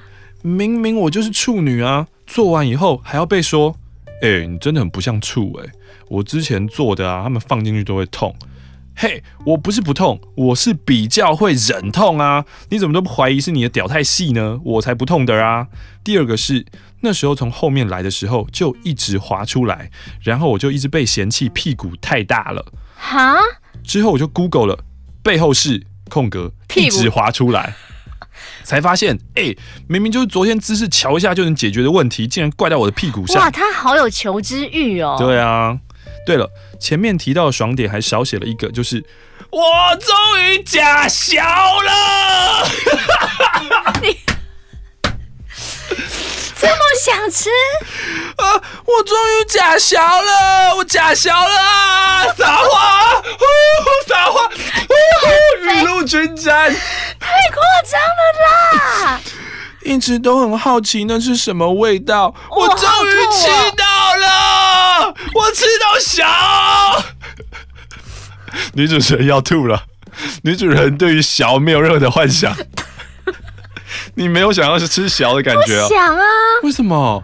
[0.42, 3.76] 明明我就是处女啊，做完以后还要被说
[4.22, 5.70] ：“哎、欸，你真的很不像处哎。”
[6.08, 8.34] 我之前做的啊，他们放进去都会痛。
[8.98, 12.44] 嘿，我不是不痛，我是比较会忍痛啊。
[12.70, 14.58] 你怎么都不怀疑是你的屌太细呢？
[14.64, 15.66] 我才不痛的啊。
[16.02, 16.64] 第二个是
[17.00, 19.90] 那时候从后面来的时候就一直滑出来，
[20.22, 22.64] 然后我就一直被嫌弃屁股太大了。
[22.96, 23.36] 哈？
[23.84, 24.84] 之后我就 Google 了
[25.22, 27.74] 背后是空格，一直滑出来。
[28.62, 33.42] 才发现，哎、欸，明明就是昨天姿势瞧一下就能解决的问题，竟然怪到我的屁股上。
[33.42, 35.16] 哇，他好有求知欲哦。
[35.18, 35.78] 对啊，
[36.26, 39.02] 对了，前面提到的爽点还少写了一个，就是
[39.50, 39.62] 我
[40.00, 41.40] 终于假小
[41.82, 42.66] 了。
[44.02, 44.18] 你
[46.58, 47.48] 这么想吃
[48.36, 48.60] 啊！
[48.84, 52.24] 我终于假小了，我假小了啊！
[52.36, 53.22] 撒花，
[54.08, 54.50] 撒花，
[55.60, 56.74] 雨露均沾，
[57.20, 58.20] 太夸张了
[59.14, 59.20] 啦！
[59.84, 64.26] 一直都很好奇那是什么味道，我终于吃到了，
[65.34, 66.24] 我吃到小。
[68.74, 69.84] 女主持人要吐了，
[70.42, 72.56] 女主人对于小没有任何的幻想。
[74.14, 75.88] 你没有想要是吃小的感觉啊？
[75.88, 76.22] 想啊！
[76.62, 77.22] 为什么？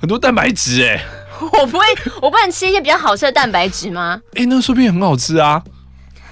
[0.00, 1.04] 很多蛋白质哎、欸！
[1.40, 1.84] 我不会，
[2.20, 4.20] 我不能吃一些比较好吃的蛋白质吗？
[4.34, 5.62] 哎、欸，那说不定很好吃啊！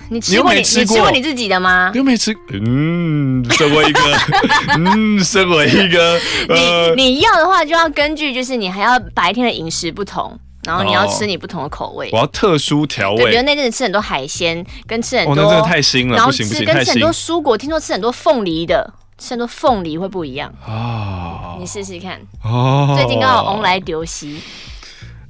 [0.09, 1.91] 你吃过你，你，吃过你吃过你自己的吗？
[1.93, 2.35] 你又没吃？
[2.53, 4.01] 嗯，身为一个，
[4.77, 6.19] 嗯，身为一个，
[6.49, 12.07] 呃、你你要的话就要根据，就是你还要白天的饮食不同，然后你要吃你不同的口味。
[12.09, 18.95] 哦、我要特殊调味，比如那阵子吃很多海鲜，跟吃很多，哦、那真的太腥了，然后不行不行，跟吃很多蔬果，听说吃很多凤梨的。
[19.19, 21.55] 吃很多凤梨会不一样啊！
[21.61, 22.95] 你试试看哦。
[22.97, 24.41] 最近刚好翁来丢西，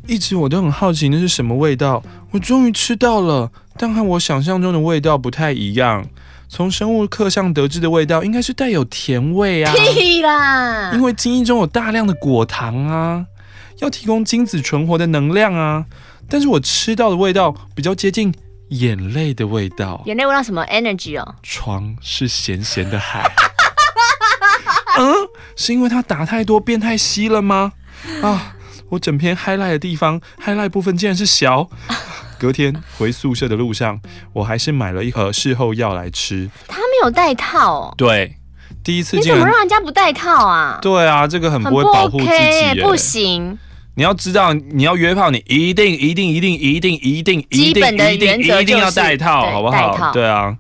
[0.07, 6.07] 一直我都很好奇那是什么味道，我终于吃到了，但和我想象中的味道不太一样。
[6.49, 9.75] 从生物课上得知的味道应该是带有甜味啊！
[9.75, 10.93] 屁啦！
[10.95, 13.27] 因为精液中有大量的果糖啊，
[13.81, 15.85] 要提供精子存活的能量啊。
[16.29, 18.33] 但是我吃到的味道比较接近
[18.69, 20.03] 眼泪的味道。
[20.07, 21.35] 眼泪味道什么？Energy 哦。
[21.43, 23.29] 床是咸咸的海。
[24.99, 25.15] 嗯，
[25.57, 27.73] 是因为他打太多变太稀了吗？
[28.23, 28.55] 啊，
[28.91, 31.69] 我整篇 highlight 的地方 highlight 部分竟然是小。
[32.39, 34.01] 隔天回宿舍的路上，
[34.33, 36.51] 我还是买了一盒事后药来吃。
[36.69, 37.95] 他没有带套哦。
[37.99, 38.37] 对，
[38.83, 39.17] 第一次。
[39.17, 40.79] 你怎么让人家不带套啊？
[40.81, 43.59] 对啊，这个很不会保护自己、欸不，OK, 不行。
[43.97, 50.13] 你要知道，你要约炮，你一定一定一定一定一定一定一定一定要带套，好不好？
[50.13, 50.57] 对啊。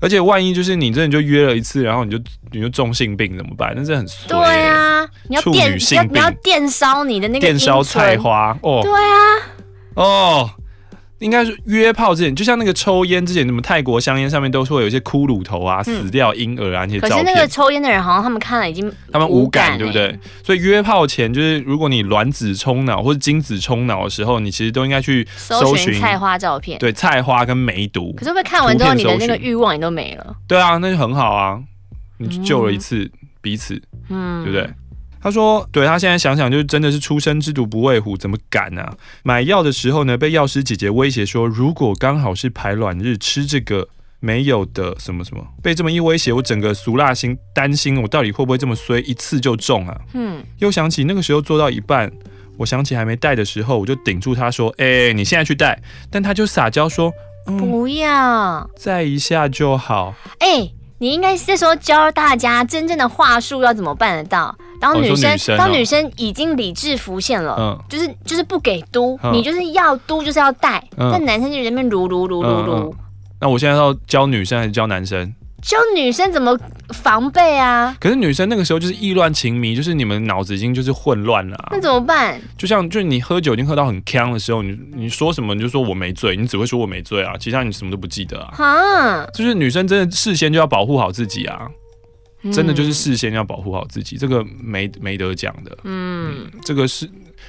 [0.00, 3.74] 而且万一就是你真的就约了一次，然后你就你就重性病怎么办？
[3.76, 4.28] 那是很衰。
[4.28, 8.80] 对啊，你要电要你要电烧你的那个电烧菜花哦。
[8.82, 9.18] 对啊，
[9.94, 10.50] 哦。
[11.18, 17.10] 应该是约炮之前，就像那个抽烟之前，什么泰国香烟上面都是会有一些骷髅头啊、嗯、死掉婴儿啊那些照片。
[17.10, 20.18] 可是那个抽烟的人好像他们看了已经他们无感，对不对？
[20.44, 26.78] 所以约炮前，就是如果你卵子冲脑或者精子冲脑的时候，你其实都应该去搜寻菜花照片。
[26.78, 28.14] 对，菜花跟梅毒。
[28.16, 30.36] 可是被看完之后，你的那个欲望也都没了。
[30.46, 31.60] 对啊，那就很好啊，
[32.18, 34.70] 你就救了一次彼此，嗯，对不对？
[35.20, 38.94] 他说：“对他现在想想，就是真的是初生之犊不畏虎，怎么敢啊？
[39.22, 43.88] 买药的时候呢，被药师姐姐威胁说，如果刚好是排卵日吃这个
[44.20, 50.00] 没有的什么什么，被这么一威胁，我整个俗辣心担心，我到底会不会这么衰，一次就中啊？
[50.14, 52.10] 嗯，又想起那个时候做到一半，
[52.56, 57.12] 我想起还没带的时候，我就顶住他说：‘哎、欸，你现在去带。’但他就撒娇说
[57.46, 72.94] ：‘嗯、不要，再一下就好。’哎、欸，你应该是说教大家真正的话术要怎么办得到。”当女生，哦女生哦，当女生已经理智浮现了，嗯、就是就是不给嘟，嗯，你就是要嘟就是要带，但、嗯、男生就在那边噜噜噜噜噜。
[73.40, 75.34] 那我现在要教女生还是教男生？
[75.62, 76.56] 教女生怎么
[76.94, 77.96] 防备啊？
[78.00, 81.68] 可是女生那个时候就是意乱情迷，就是你们脑子已经就是混乱了，啊。
[81.72, 82.40] 那怎么办？
[82.56, 88.64] 就像就是你喝酒已经喝到很呛的时候，你你说什么你就说我没醉，你只会说我没醉啊，其他你什么都不记得啊。
[88.64, 91.68] 啊，就是女生真的事先就要保护好自己啊。
[92.52, 95.76] 真的就是事先要保护好自己，这个没没得讲的。
[95.84, 97.06] 嗯，嗯，这个是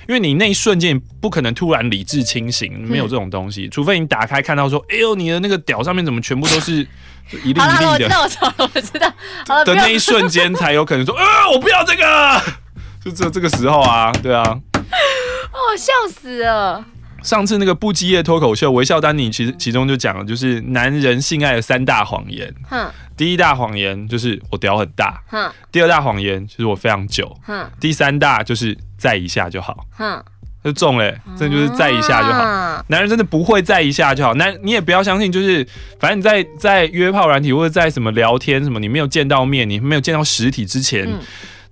[0.07, 6.85] 因为你那一瞬间不可能突然理智清醒，没有这种东西，嗯、除非你打开看到说，哎呦，你的那个屌上面怎么全部都是
[7.43, 7.62] 一粒一粒的？
[7.62, 9.13] 好了，我知道，我知道，我知道。
[9.47, 12.41] 好的那一瞬间才有可能说，啊、呃，我不要这个，
[13.05, 14.43] 就这这个时候啊，对啊。
[14.43, 16.83] 哦，笑死了。
[17.23, 22.53] 上次那个不羁夜脱口秀，微笑丹尼其实其中就讲了，就是男人性爱的三大谎言。
[22.69, 25.21] 哼，第一大谎言就是我屌很大。
[25.27, 27.36] 哼，第二大谎言就是我非常久。
[27.45, 29.86] 哼，第三大就是再一下就好。
[29.91, 30.23] 哼，
[30.63, 32.43] 就中了，真的就是再一下就好。
[32.43, 32.84] 嗯。
[32.88, 34.34] 男人真的不会再一下就好。
[34.36, 35.67] 男你也不要相信，就是
[35.99, 41.05] 反正你在在约炮软体或者在什么聊天什么，你没有见到面，你没有见到实体之前。
[41.05, 41.19] 嗯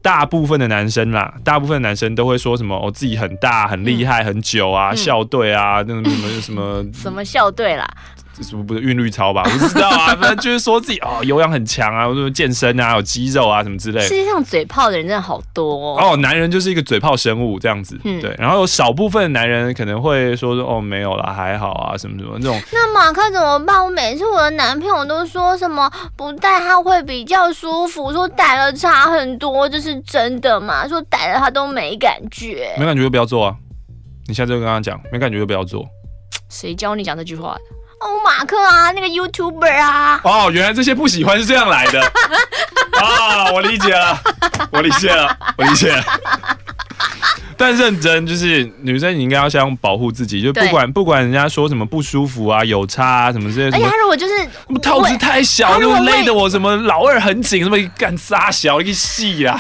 [0.07, 2.79] 大部分的男生啦，大部分的男生都会说什么？
[2.79, 7.85] 我、哦、自己很大、很厉害、很久啊，嗯、校队啊，那什么什么什么校队啦，
[8.43, 9.43] 什么不是韵律操吧？
[9.45, 14.07] 我不知道啊， 反正就是说自己哦有氧很强啊，或者健身啊，有肌肉啊什么之类的。
[14.07, 16.11] 世界上嘴炮的人真的好多哦。
[16.13, 18.35] 哦，男人就是一个嘴炮生物这样子，嗯、对。
[18.37, 22.59] 然后有少部分男人可能会说说哦没有啦，还好啊，什么什么这种。
[22.71, 23.83] 那马克怎么办？
[23.83, 30.87] 我每次我的男朋友都说什么不戴他会比较舒服，说戴了差很多，这是真的吗？
[30.87, 33.55] 说戴了他都没感觉，没感觉就不要做啊。
[34.27, 35.85] 你下次就跟他讲，没感觉就不要做。
[36.49, 37.61] 谁教你讲这句话的？
[37.99, 40.21] 哦，马克啊，那个 YouTuber 啊。
[40.23, 42.01] 哦，原来这些不喜欢是这样来的
[43.01, 43.51] 啊！
[43.51, 44.19] 我理解了，
[44.71, 46.03] 我理解了，我理解了。
[47.59, 53.77] 但认真就是女生，你应该要先保护自己，就不管不管人家说什么不舒服啊、有差啊什么之类的。
[53.77, 54.33] 而且他如果就是
[54.79, 59.59] 套子太小，又勒得我什么老二很紧，什么干撒小一个细啊。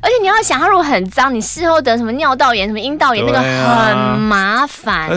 [0.00, 5.10] 而且你要想，他如果很脏，你事后得什么尿道炎、什么阴道炎，那个很麻烦。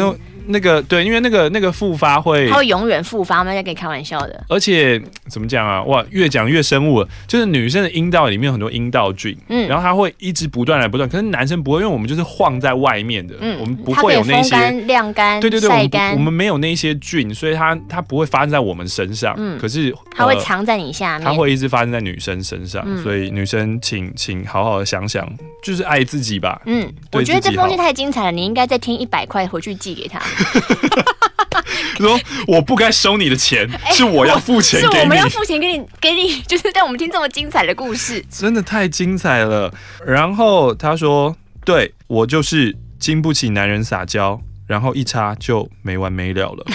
[0.47, 3.53] 那个对，因为那个那个复发会，它会永远复发吗？
[3.53, 4.43] 在跟你开玩笑的。
[4.49, 5.81] 而且怎么讲啊？
[5.83, 7.07] 哇，越讲越生物了。
[7.27, 11.09] 就是女生的阴道里面有很多阴道菌，嗯，然后它会一直不断来不断。
[11.09, 19.33] 可是男生不会，因为我们就是晃在外面的，嗯，我们不会有那些晾干、对对对，晒干，我们没有那些菌，所以它它不会发生在我们身上。
[19.37, 22.85] 嗯，可是它会藏在你下面，它会一直发生在女生身上。
[23.01, 25.27] 所以女生请请好好的想想，
[25.63, 26.61] 就是爱自己吧。
[26.65, 30.19] 嗯，我觉得这封信太精彩了，你应该再添一百块回去寄给他。
[31.97, 39.73] 说我不该收你的钱，欸、是我要付钱给你，是我们要付钱给你，给你 就是带我们听这么精彩的故事，真的太精彩了。
[40.05, 46.65] 然后他说，对，我就是经不起男人撒娇，然后一插就没完没了了。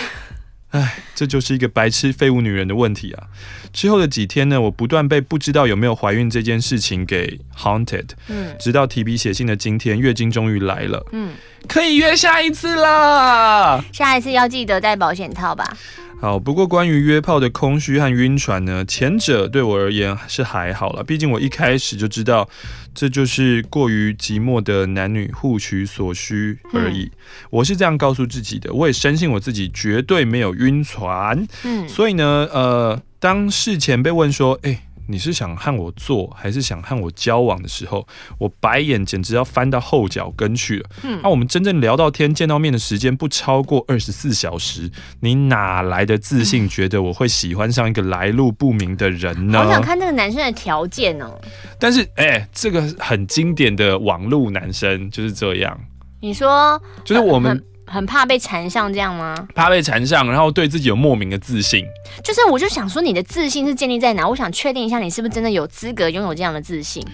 [0.71, 3.25] 哎，这就是一个白痴废物女人的问题啊！
[3.73, 11.35] 之后的几天呢，我不断被不知道有没有怀孕这件事情给 haunted，嗯，直到提笔写信的今天，月经终于来了，嗯，
[11.67, 15.77] 可以约下一次了，下一次要记得带保险套吧。
[16.21, 22.49] 好，不过关于约炮的空虚和晕船呢，前者对我而言是还好了，毕竟我一开始就知道，
[22.95, 27.05] 这就是过于寂寞的男女互取所需而已。
[27.05, 27.11] 嗯、
[27.51, 31.47] 我是这样告诉自己的，我也深信我自己绝对没有晕船。
[31.65, 34.83] 嗯，所以呢，呃，当事前被问说，哎、欸。
[35.11, 38.07] 你是想和我做，还是想和我交往的时候，
[38.39, 40.91] 我白眼简直要翻到后脚跟去了。
[41.03, 44.91] 嗯，那、啊、我们真正聊到天、见到面的时间不超过二十四小时，
[45.21, 49.65] 你哪来的自信觉得我会喜欢上一个来路不明的人呢？
[49.65, 51.39] 好想看那个男生的条件哦。
[51.79, 55.79] 但是，哎、欸，这个很经典的网路男生就是这样。
[56.21, 57.63] 你说，就是我们。
[57.91, 59.35] 很怕被缠上这样吗？
[59.53, 61.85] 怕被缠上，然后对自己有莫名的自信。
[62.23, 64.29] 就是，我就想说，你的自信是建立在哪？
[64.29, 67.05] 我想确定一下，你是不是真的有资格拥有这样的自信？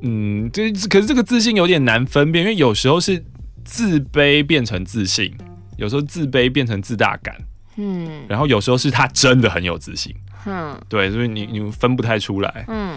[0.00, 3.22] 嗯，这可是这个自信有点难分辨，因为有时候是
[3.64, 5.36] 自卑变成自信，
[5.76, 7.36] 有时候自卑变成自大感。
[7.76, 10.14] 嗯，然后有时候是他真的很有自信。
[10.46, 12.64] 嗯，对，所以你你分不太出来。
[12.68, 12.96] 嗯，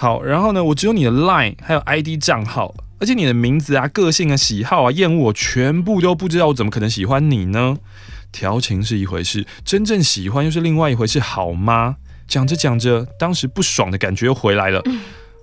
[0.00, 2.72] 好，然后呢，我只有你的 Line 还有 ID 账号。
[3.00, 7.76] 而且你的名字啊、个性啊、喜好啊、厌恶，我全部都不知道，我怎么可能喜欢你呢？
[8.30, 11.96] 调情是一回事，真正喜欢又是另外一回事，好吗？
[12.28, 14.80] 讲着讲着，当时不爽的感觉又回来了。
[14.84, 15.00] 嗯、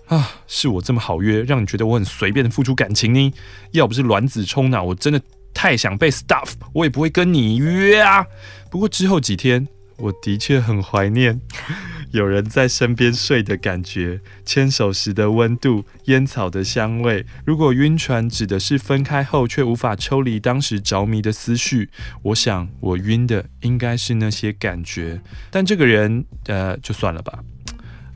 [0.08, 3.34] 啊，是我这么好约，让你觉得我很随便的付出感情呢？
[3.72, 5.22] 要不是卵子冲脑，我真的
[5.54, 8.26] 太想被 stuff，我也不会跟你约啊。
[8.72, 11.42] 不过之后几天，我的确很怀念。
[12.16, 17.26] 有人在身边睡的感觉，牵手时的温度，烟草的香味。
[17.44, 21.90] 如果晕船指的是分开后却无法抽离当时着迷的思绪，
[22.24, 25.20] 我想我晕的应该是那些感觉。
[25.52, 27.38] 但这个人，呃，就算了吧。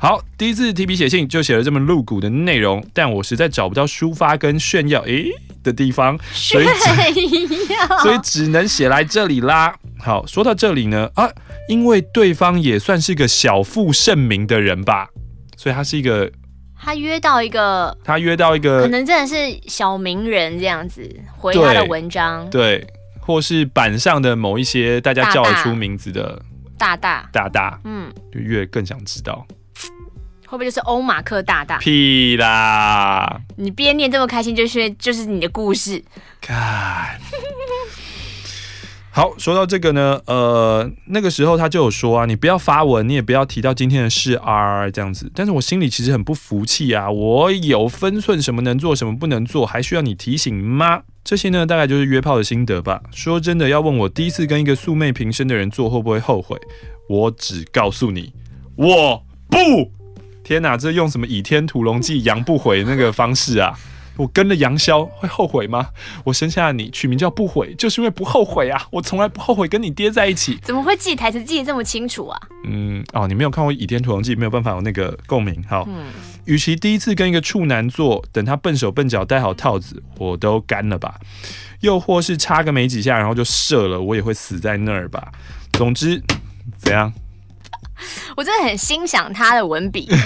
[0.01, 5.29] 好，第一次提笔写信就写了这么露骨的内容，但我实在找不到抒发跟炫耀诶
[5.61, 9.75] 的地方，所以只所以只能写来这里啦。
[9.99, 11.29] 好，说到这里呢，啊，
[11.67, 15.09] 因为对方也算是个小负盛名的人吧，
[15.57, 16.31] 所以他是一个，
[16.81, 22.87] 他约到一个，他约到一个，可能真的是小名人这样子回他的文章，对，
[23.19, 26.41] 或是板上的某一些大家叫得出名字的
[26.77, 27.29] 大大。
[27.33, 29.45] 大大，嗯，就越更想知道。
[30.49, 31.77] 会不会就是欧马克大大？
[31.77, 33.39] 屁啦！
[33.57, 36.03] 你边念这么开心，就是就是你的故事。
[36.41, 37.19] 看，
[39.13, 45.31] 好，说到这个呢，呃，那个时候他就有说啊，你不要发文，你也不要提到今天的事啊，这样子。
[45.35, 51.03] 但是我心里其实很不服气啊，我有分寸，什么能做，什么不能做，还需要你提醒吗？
[51.23, 52.99] 这些呢，大概就是约炮的心得吧。
[53.13, 56.57] 说真的，要问我第一次跟一个素昧平生的人做会不会后悔，
[57.07, 58.33] 我只告诉你，
[58.75, 59.98] 我不。
[60.49, 63.77] 天哪，这用什么《倚天屠龙记》杨不悔那个方式啊？
[64.17, 65.89] 我跟了杨逍会后悔吗？
[66.23, 68.87] 我生下你取名叫不悔，就是因为不后悔啊！
[68.89, 70.57] 我从来不后悔跟你爹在一起。
[70.63, 72.39] 怎么会记台词记得这么清楚啊？
[72.65, 75.63] 嗯，哦，你没有看过《倚天屠龙记》，没有办法有那个共鸣。
[75.69, 76.07] 好，嗯，
[76.45, 81.19] 与其第一次跟一个处男做，等他笨手笨脚戴好套子，我都干了吧。
[81.81, 85.31] 又或是插个没几下，然后就射了，我也会死在那儿吧。
[85.73, 86.19] 总之，
[86.79, 87.13] 怎样？
[88.37, 90.09] 我真的很欣赏他的文笔。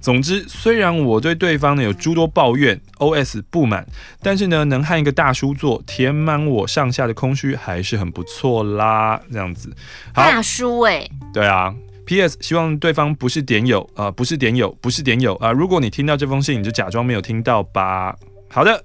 [0.00, 3.86] 总之，虽然我对对方呢有诸多抱怨，OS 不满，
[4.22, 9.18] 但是呢，能和一个大叔做，填满我上下的空虚，还是很不错啦。
[9.32, 9.74] 这样子，
[10.14, 11.74] 好，大叔哎、欸，对啊。
[12.06, 15.52] PS，希望对方不是点友啊、呃，不是点友，不是点友啊、呃。
[15.54, 18.14] 如果你听到这封信，你就假装没有听到吧。
[18.54, 18.80] 好的。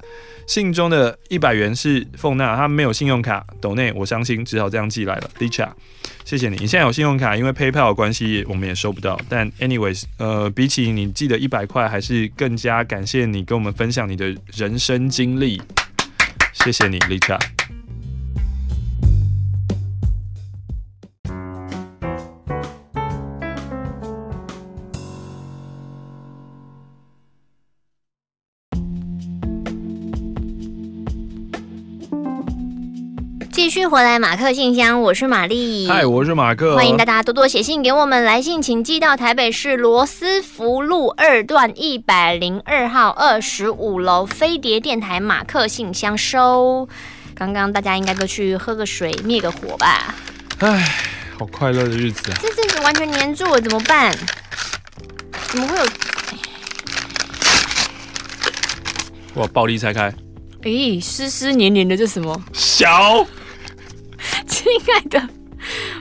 [0.47, 5.29] 信中的一百元是凤娜，她没有信用卡，抖内我伤心，只好这样寄来了。
[5.37, 5.69] Licha，
[6.25, 9.21] 谢谢你，你现在有信用卡，因为 PayPal 的关系，我们也收不到。
[9.29, 15.61] 但 anyways，呃，比起你寄的一百块，还是更加感谢你跟我们分享你的人生经历。
[16.51, 17.58] 谢谢你，Licha。
[33.69, 35.87] 继续回来，马克信箱，我是玛丽。
[35.87, 36.75] 嗨，我是马克。
[36.75, 46.89] 欢迎大家多多写信给我们，来信请寄到台北市罗斯福路二段一百零二号二十五楼飞碟电台马克信箱收。
[47.35, 50.15] 刚刚大家应该都去喝个水，灭个火吧。
[50.61, 50.95] 唉，
[51.37, 52.37] 好快乐的日子啊！
[52.41, 54.11] 这阵子完全黏住了，怎么办？
[55.47, 55.83] 怎么会有？
[59.43, 60.11] 哇，暴力拆开。
[60.63, 62.41] 咦，湿湿黏黏的，这什么？
[62.51, 63.23] 小。
[64.83, 65.29] 亲爱的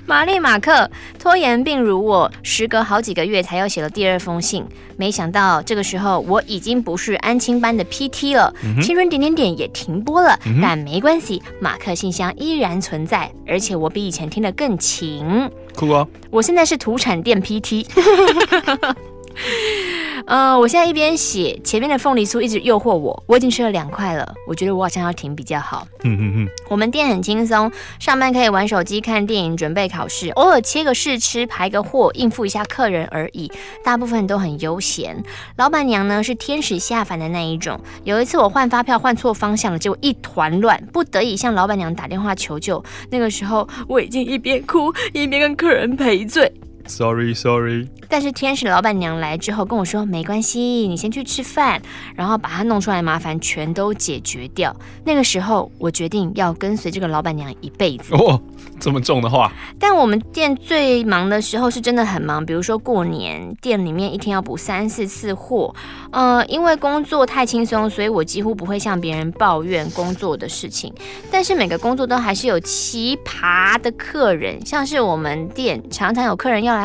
[0.07, 0.89] 玛丽马克，
[1.19, 4.65] 拖延病如我，时隔好几个月才又写了第二封信。
[4.97, 15.51] 没想到这个时候我已经不是安亲班的 PT 了，嗯、青春点点点也停播了，嗯、但没关系，马克信箱依然存在，而且我比以前听得更勤。
[15.75, 16.07] 酷啊！
[16.31, 17.87] 我现在是土产店 PT。
[20.27, 25.87] 呃，我现在一边写，前面的凤梨酥一直诱惑我，我已经吃了两块了，我觉得我好像要停比较好。
[26.05, 33.51] 嗯嗯嗯，我们店很轻松，上班可以玩手机、看电影、准备考试，偶尔切个试吃、排个货、应付一下客人而已，
[33.83, 35.23] 大部分都很悠闲。
[35.57, 37.81] 老板娘呢是天使下凡的那一种。
[38.05, 42.85] 有一次我换发票换错方向了，结果一团乱，不得已向老板娘打电话求救。
[43.11, 46.53] 那个时候我已经一边哭一边跟客人赔罪。
[46.89, 47.89] Sorry, sorry。
[48.09, 50.59] 但是天使老板娘来之后跟我说，没关系，
[50.89, 51.81] 你先去吃饭，
[52.17, 54.75] 然后把他弄出来的麻烦全都解决掉。
[55.05, 58.15] 那个时候我决定要跟随这个老板娘一辈子。
[58.15, 58.41] 哦，
[58.81, 59.53] 这么重的话。
[59.79, 65.75] 但我们店最忙的时候是真的很忙，比如说过年，店里面一天要补三四次货。
[66.11, 70.91] 呃，因为工作太轻松，所以我几乎不会向别人抱怨工作的事情。
[71.31, 76.78] 但是每个工作都还是有奇葩的客人，像是我们店常常有客人要来。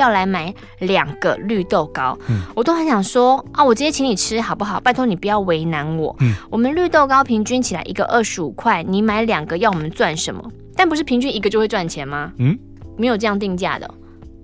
[0.00, 4.78] 要来买两个绿豆糕，嗯，我都很想说啊，我直接请你吃好不好？
[4.80, 6.14] 拜托你不要为难我。
[6.20, 10.42] 嗯，我们绿豆糕平均起来一个二十五块，你买两个要我们赚什么？
[10.74, 12.32] 但不是平均一个就会赚钱吗？
[12.38, 12.58] 嗯，
[12.96, 13.94] 没有这样定价的。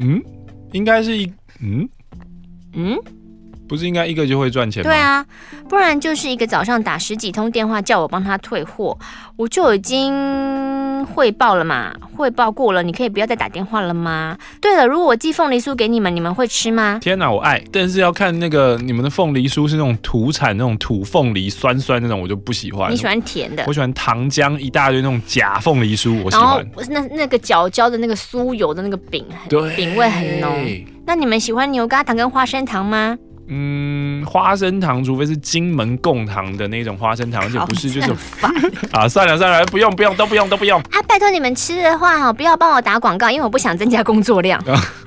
[0.00, 0.20] 嗯，
[0.72, 1.32] 应该是一
[1.62, 1.88] 嗯
[2.74, 2.98] 嗯。
[3.66, 4.90] 不是应该一个就会赚钱吗？
[4.90, 5.24] 对啊，
[5.68, 8.96] 不然就是一个早上打十几通电话叫我帮他退货，
[9.36, 14.36] 我就已经汇报了嘛，汇报过了，你可以不要再打电话了吗？
[14.60, 16.98] 对了，如果我寄凤梨酥给你们，你们会吃吗？
[17.00, 22.90] 天哪，我爱，但是要看那个你们的凤梨酥是那种土产那种土凤梨，酸酸那种，我就不喜欢。
[22.92, 23.64] 你喜欢甜的？
[23.66, 26.66] 我喜欢糖浆一大堆那种假凤梨酥，我喜欢。
[26.90, 30.84] 那那个角角的那个酥油的那个饼，对，饼味很浓。
[31.06, 33.16] 那你们喜欢牛轧糖跟花生糖吗？
[33.48, 38.10] 嗯，花生糖，除非是金门贡糖的那种花生糖，而且不是就是
[38.92, 41.02] 啊，算了算了，不用不用都不用都不用啊！
[41.06, 44.62] 拜托你们吃的话哈，不要帮我打广告，因为我不想增加工作量。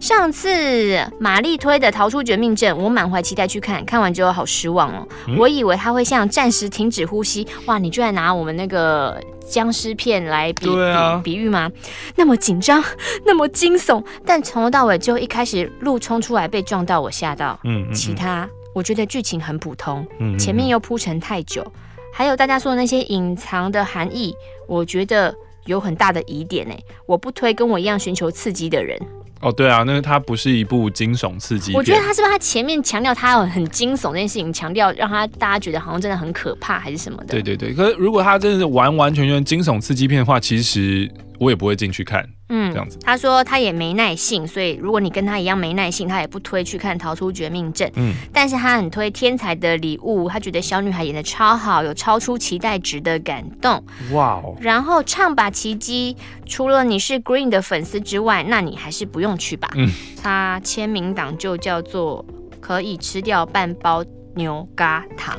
[0.00, 5.06] 上次玛丽推的《逃出绝命镇》，我满怀期待去看，看完之后好失望哦。
[5.28, 7.76] 嗯、我以为他会像暂时停止呼吸，哇！
[7.76, 11.70] 你居然拿我们那个僵尸片来比对、啊、比比喻吗？
[12.16, 12.82] 那么紧张，
[13.26, 17.60] 那么惊悚，但从头到尾就一开始路冲出来被撞到，我吓到。
[17.64, 20.06] 嗯，嗯，嗯，其他我觉得剧情很普通，
[20.38, 21.62] 前面又铺陈太久，
[22.10, 24.34] 还有大家说的那些隐藏的含义，
[24.66, 25.34] 我觉得
[25.66, 26.74] 有很大的疑点呢。
[27.04, 28.98] 我不推跟我一样寻求刺激的人。
[29.40, 31.78] 哦，对啊，那个它不是一部惊悚刺激片。
[31.78, 37.28] 我觉得他是不是他前面强调他有很惊悚这件事情，强调让他大家觉得好像真的很可怕，还是什么的？
[37.28, 37.72] 对对对。
[37.72, 41.10] 可是如果他真的是完完全全惊悚刺激片的话，其实
[41.40, 42.28] 我也不会进去看。
[42.50, 42.98] 嗯，这样子。
[43.02, 47.88] 他说他也没耐性，所以如果你跟他一样没耐性，他也不推去看《逃出绝命镇》。
[47.96, 53.82] 嗯，但是他很推《天才的礼物》，他觉得小女孩演的超好，有超出期待值的感动。
[54.12, 54.54] 哇哦！
[54.60, 56.14] 然后唱吧奇迹，
[56.44, 59.70] 除了你是 Green 的粉丝之外，那你还是不用去吧。
[59.76, 59.88] 嗯，
[60.22, 62.22] 他签名档就叫做
[62.60, 65.38] 可以吃掉半包牛轧糖。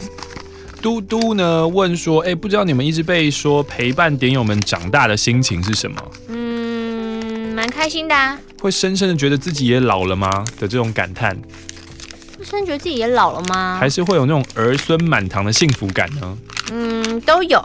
[0.82, 6.12] 嘟嘟呢问说，哎、欸，不知道你们一直被说陪伴点友们长大的心情是什么？
[6.30, 8.38] 嗯，蛮开心的啊。
[8.60, 10.30] 会深深的觉得自己也老了吗？
[10.60, 11.36] 的这种感叹。
[12.38, 13.78] 会深深觉得自己也老了吗？
[13.80, 16.38] 还是会有那种儿孙满堂的幸福感呢？
[16.72, 17.64] 嗯，都有。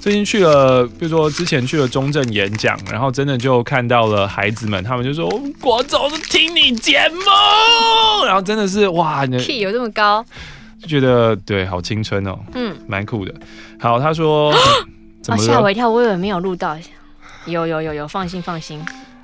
[0.00, 5.28] 最近去了，比如说之前去了中正演讲，然后真的就看到了孩子们，他们就说
[5.60, 7.20] ：“国总是听你节目。”
[8.26, 10.24] 然后真的是哇，你 key 有这么高？
[10.84, 13.34] 就觉得对，好青春哦，嗯，蛮酷的。
[13.80, 14.52] 好，他说，
[15.22, 16.76] 怎么吓我一跳，我以为没有录到，
[17.46, 18.80] 有有有有，放心放心。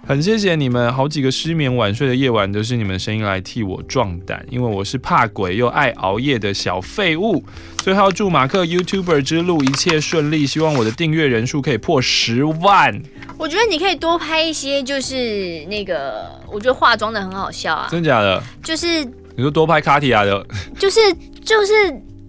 [0.07, 7.45] 很谢谢你们，好几个失眠晚睡的夜晚都是你们的声音来替我壮胆，因为我是怕鬼又爱熬夜的小废物。
[7.77, 13.01] 最后祝马克 YouTuber 之路一切顺利，希望我的订阅人数可以破十万。
[13.37, 18.43] 我觉得你可以多拍一些，就是那个，我觉得化妆的很好笑啊，真假的？
[18.65, 19.05] 就是
[19.41, 20.47] 你说多拍卡提亚的，
[20.78, 21.01] 就是。
[21.43, 21.72] 就是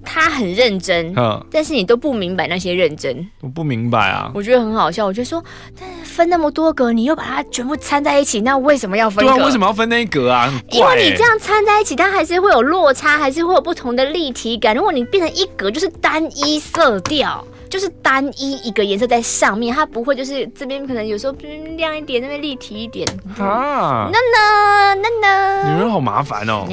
[0.04, 5.06] 他很认真，嗯，但是你都不明白那些认真，我不明白啊，我觉得很好笑。
[5.06, 5.44] 我就说，
[5.78, 9.34] 但是分那么多格，你又把它全部掺在一起，那为什么要分格？
[9.34, 10.52] 对啊，为什么要分那一格啊？
[10.70, 14.74] 欸、因为你这样掺在一起，它还是会有落差，还是会有不同的立体感。
[14.74, 17.46] 如果你变成一格，就是单一色调。
[17.72, 21.34] 就是单一一个颜色在上面，它不会就是这边可能有时候
[21.78, 23.08] 亮一点，那边立体一点
[23.40, 24.10] 啊。
[24.12, 26.68] 那那那那，女人好麻烦哦。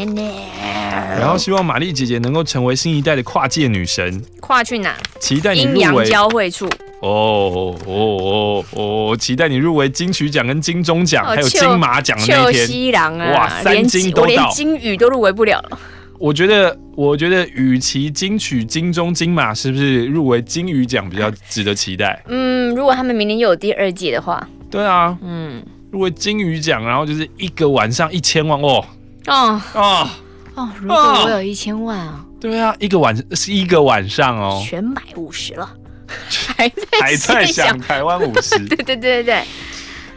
[1.19, 4.21] 然后希望玛丽姐姐能够成为新一代的跨界女神。
[4.41, 4.97] 跨去哪？
[5.21, 5.77] 期待你入围。
[5.77, 6.69] 阴阳交汇处。
[7.01, 9.17] 哦哦哦哦！
[9.17, 12.67] 期待你入围金曲奖跟金钟奖，还有金马奖的那天。
[12.67, 13.31] 西郎啊！
[13.35, 15.79] 哇，三金都到，连金鱼都入围不了了。
[16.19, 22.23] 我觉得，我觉得，与其金曲、金钟、金马，是不是入围金鱼奖比较值得期待？
[22.27, 28.85] 嗯，如果他们明年又有第二届的话，对啊，嗯，入围金鱼奖，然后就是一个晚上一千万哦，
[29.27, 29.63] 哦。
[29.75, 30.09] 哦。
[30.55, 35.71] 哦，如果我有一千万啊，对啊，一个晚是一个晚上哦，全买五十了，
[36.57, 39.45] 还在还在想台湾五十，对对对对。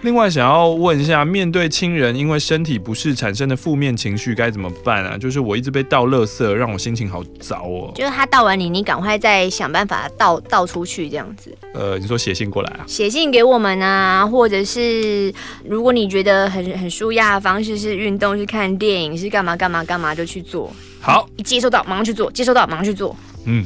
[0.03, 5.15] 另外想要问一下，面对亲人因为身体不适产生的负面情绪该怎么办啊？
[5.15, 7.91] 就是我一直被倒垃圾，让我心情好糟哦。
[7.93, 11.55] 就是他倒完你，你赶快再想办法倒倒出去这样子。
[11.73, 12.81] 呃，你说写信过来啊？
[12.87, 15.31] 写信给我们啊，或者是
[15.63, 20.71] 如果你觉得很很舒压的方式是运动，是看电影，是干嘛干嘛干嘛就去做。
[20.99, 23.15] 好，一接收到马上去做，接收到马上去做。
[23.45, 23.63] 嗯。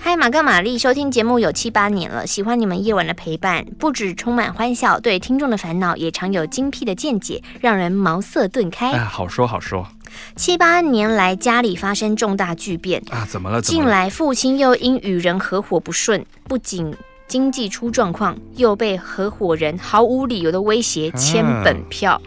[0.00, 8.92] 嗨，马克、玛丽，收听节目有七八年了，喜欢你们夜晚的陪伴，不止充满欢笑，对听众的烦恼也常有精辟的见解，让人茅塞顿开。
[8.92, 9.86] 哎，好说好说。
[10.36, 13.60] 七八年来，家里发生重大巨变啊，怎么了？
[13.60, 16.94] 近来父亲又因与人合伙不顺，不仅
[17.26, 22.12] 经济出状况，又被合伙人毫无理由的威胁签本票。
[22.12, 22.22] 啊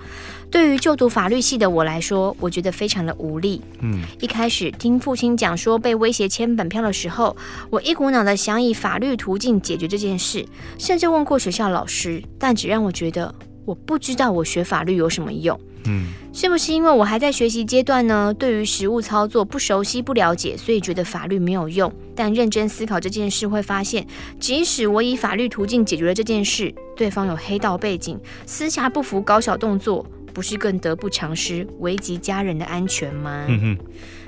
[0.51, 3.61] 对于就读法律系的我来说，我觉得非常的无力。
[3.79, 7.35] 嗯，一开始听父亲讲说被威胁签本票的时候，
[7.69, 10.45] 我一股脑的想以法律途径解决这件事，
[10.77, 13.33] 甚至问过学校老师，但只让我觉得
[13.63, 15.57] 我不知道我学法律有什么用。
[15.85, 18.31] 嗯，是不是因为我还在学习阶段呢？
[18.37, 21.91] 对于实务操作不熟悉、不了解，所以觉得法律没有用。
[22.13, 24.05] 但认真思考这件事，会发现，
[24.37, 30.05] 即使我以法律途径解决了这件事，对方有黑道背景，私下不服搞小动作。
[30.33, 33.45] 不是更得不偿失，危及家人的安全吗？
[33.47, 33.77] 嗯。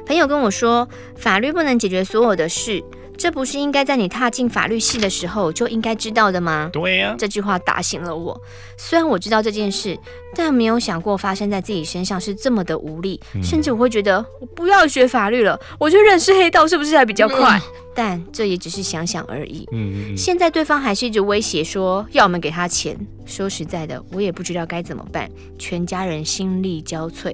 [0.05, 2.83] 朋友跟我说，法律不能解决所有的事，
[3.17, 6.69] 这不是应该在你踏进法律系的时候就应该知道的吗？
[6.73, 7.15] 对呀。
[7.17, 8.41] 这句话打醒了我。
[8.77, 9.97] 虽然我知道这件事，
[10.35, 17.61] 但没有想过发生在自己身上是这么的无力，甚至我会觉得我不要学法律了，我就认识黑道是不是还比较快？
[17.95, 19.67] 但这也只是想想而已。
[19.71, 20.17] 嗯嗯。
[20.17, 22.97] 现在对方还是一直威胁说要我们给他钱。
[23.25, 27.33] 说实在的，我也不知道该怎么办，全家人心力交瘁，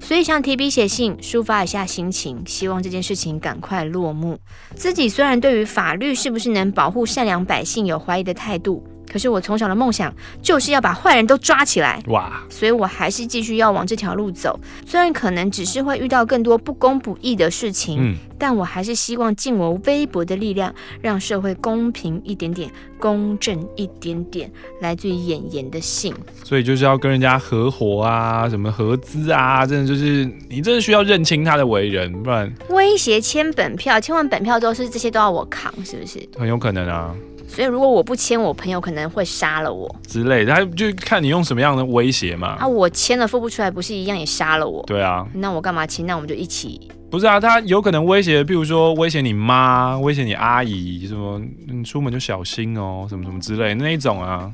[0.00, 4.38] 所以想提笔写信抒发一下心情，希望这件事情赶快落幕。
[4.74, 8.84] 自己虽然对于法律是不是能保护善良百姓有怀疑的态度。
[9.10, 12.42] 可是我从小的梦想就是要把坏人都抓起来，哇！
[12.48, 14.58] 所以我还是继续要往这条路走。
[14.86, 24.50] 虽然可能只是会遇到更多不公不义的事情，嗯，但我还是希望尽我微薄的力量，让社会公平一点点，公正一点点。
[24.80, 36.28] 来自于演员的信，所以就是要跟人家合伙啊，什么合资啊，真的就是你真的需要认清他的为人，不然威胁签本票，签完本票之后是这些都要我扛，是不是？
[36.38, 37.14] 很有可能啊。
[37.48, 40.54] 所以如果我不签，我朋友可能会杀了我之类的。
[40.54, 42.56] 他就看你用什么样的威胁嘛。
[42.58, 44.84] 啊，我签了付不出来，不是一样也杀了我？
[44.86, 45.26] 对啊。
[45.32, 46.06] 那我干嘛签？
[46.06, 46.88] 那我们就一起。
[47.10, 54.52] 不是啊，他有可能威胁，比如说威胁你妈，威胁你阿姨，什么你出门就小心哦，什么什么之类那一种啊，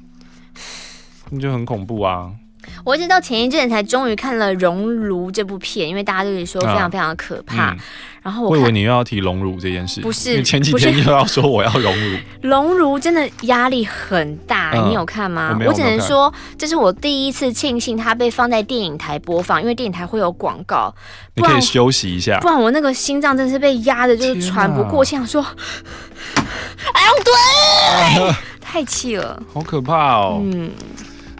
[1.30, 2.30] 那就很恐怖啊。
[2.84, 7.62] 我一直到前一阵才终于看了《熔炉》这部片，因为大家都是说非常非常的可怕。
[7.64, 7.84] 啊嗯、
[8.22, 10.42] 然后我，我以为你又要提熔炉这件事，不是？
[10.42, 12.18] 前几天又要说我要熔炉。
[12.42, 15.56] 熔炉真的压力很大，嗯、你有看吗？
[15.60, 20.94] 我，我只能说，这是我第一次庆幸它被放在电影台播放，因为电影台会有广告。
[21.36, 25.44] 你可以休息一下，不然我那个心脏真的是被压的，就是喘不过气，想说，
[26.92, 30.40] 哎呦，对， 太气了，好可怕哦。
[30.42, 30.70] 嗯。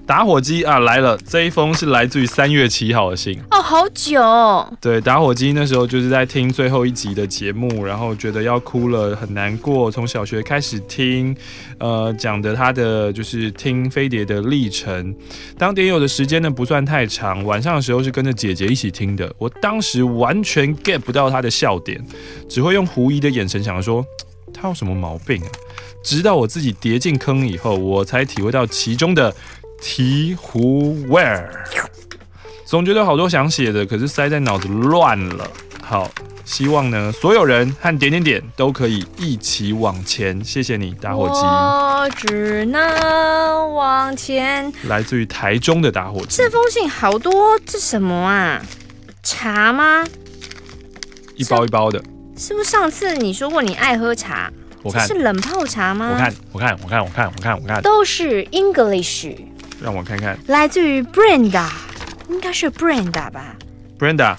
[0.06, 1.16] 打火机啊来了！
[1.26, 4.70] 这一封是来自于三月七号的信哦，好久哦。
[4.78, 9.90] 对，打火机那时候就是在听最后一集的节目，然后觉得要哭了，很难过。
[9.90, 11.34] 从小学开始听，
[11.78, 15.14] 呃，讲的他的就是听飞碟的历程。
[15.56, 19.34] 当点友的时间呢不算太长，晚上的时候是跟着姐姐一起听的。
[19.38, 21.98] 我当时完全 get 不到他的笑点，
[22.46, 24.04] 只会用狐疑的眼神想说
[24.52, 25.48] 他有什么毛病啊。
[26.02, 29.34] 直到我自己跌进坑以后，我才体会到其中的。
[29.84, 31.62] 醍醐味儿，
[32.64, 35.46] 总觉得好多想写的，可是塞在脑子乱了。
[35.82, 36.10] 好，
[36.46, 40.42] 希望呢，所有人和点点点都可以一起往前。
[40.42, 41.34] 谢谢你，打火机。
[41.34, 44.72] 我只能往前。
[44.88, 46.38] 来自于台中的打火机。
[46.38, 48.62] 这封信好多，这什么啊？
[49.22, 50.02] 茶吗？
[51.36, 52.02] 一包一包的。
[52.38, 54.50] 是，是不是上次你说过你爱喝茶？
[54.82, 56.10] 我看是冷泡茶吗？
[56.12, 59.36] 我看，我看，我看，我看，我看，我看，都是 English。
[59.84, 61.68] 让我看看，来自于 Brenda，
[62.30, 63.54] 应该是 Brenda 吧
[63.98, 64.34] ？Brenda。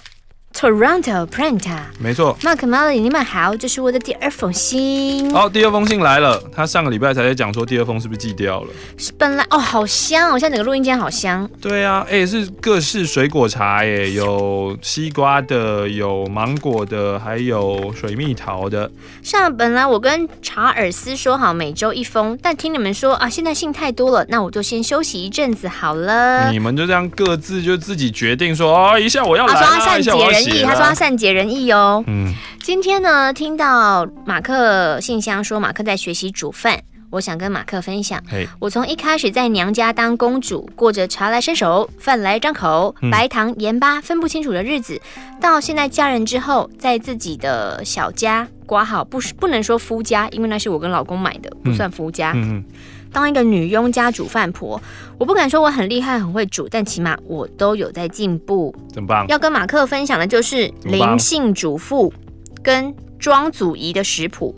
[0.58, 2.38] Toronto printa 没错。
[2.42, 5.30] Mark Molly，你们好，这是我的第二封信。
[5.36, 6.42] 哦，第二封信来了。
[6.50, 8.70] 他上个礼拜才在讲说第二封是不是寄掉了？
[8.98, 11.48] 是本来哦，好香哦，现在整个录音间好香。
[11.60, 18.90] 对啊，哎，是各式水果茶耶，有西瓜的，有芒果的，还有水蜜桃的。
[19.22, 26.50] 像本来我跟查尔斯说好每周一封，但听你们说啊，现在信太多了，那我就先休息一阵子好了。
[26.50, 30.45] 你们就这样各自就自己决定说啊，一下我要来啊，一下我要。
[30.64, 32.04] 他说他善解人意哦。
[32.08, 38.22] 嗯，今天呢，听到马克信箱说马克在学习煮饭，我想跟马克分享。
[38.30, 45.00] 嘿我从一开始在娘家当公主，过着茶来伸手、饭来张口、嗯、白糖盐巴分不清楚的日子，
[45.40, 52.32] 到现在嫁人之后，在自己的小家刮好，不不能说夫家，因为那是我跟老公买的，不算夫家。
[52.36, 52.58] 嗯。
[52.58, 52.64] 嗯
[53.12, 54.82] 当一个女佣加煮饭婆，
[55.18, 58.76] 我不敢说我很厉害很会煮，但起码我都有在进步。
[58.94, 59.26] 真棒！
[59.28, 62.14] 要跟马克分享的就是灵性主妇
[62.62, 64.54] 跟庄祖仪的食谱。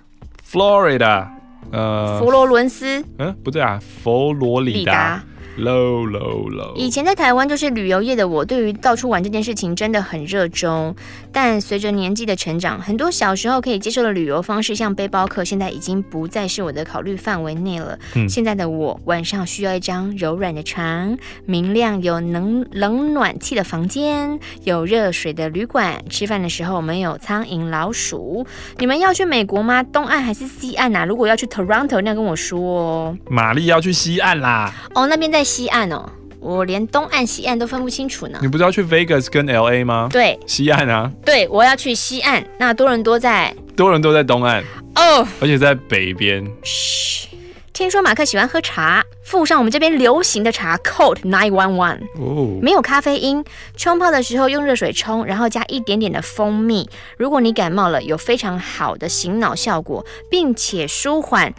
[0.49, 1.27] ？Florida，
[1.71, 5.23] 呃，佛罗伦斯，嗯，不对啊，佛罗里达，
[5.59, 6.73] low low low。
[6.75, 10.95] 以前在台湾就是旅游业的我，对于到处玩这件事情真的很热衷。
[11.31, 17.97] 但随着年纪的成长，很多小时候可以接受的旅游方式，像背包客，现在已经不再是我的考虑范围内了。
[18.15, 28.45] 嗯，现在的我晚上需要一张柔软的床，明亮有能冷暖气的房间，有热水的旅馆，吃饭的时候没有苍蝇老鼠。
[28.77, 29.83] 你们要去美国吗？
[29.83, 31.05] 东岸还是西岸啊？
[31.05, 33.17] 如果要去 Toronto，那跟我说哦。
[33.29, 34.73] 玛丽要去西岸啦。
[34.95, 36.07] 哦，那边在西岸哦。
[36.39, 38.39] 我连东岸西岸都分不清楚呢。
[38.41, 40.07] 你不是要去 Vegas 跟 LA 吗？
[40.09, 41.11] 对，西岸啊。
[41.25, 42.45] 对，我要去西岸。
[42.57, 43.53] 那多伦多在？
[43.75, 44.63] 多伦多在东岸
[44.95, 46.45] 哦，而且在北边。
[46.63, 47.27] 嘘，
[47.73, 51.99] 听说马克喜欢喝茶，附上我们这边流行的茶 Code Nine One One。
[52.15, 53.43] 哦，没有咖啡因，
[53.75, 56.89] 冲泡的时候用热水冲，然后加一点点的蜂蜜。
[57.17, 61.53] 如果你感冒了，有非常好的醒脑效果，并且舒缓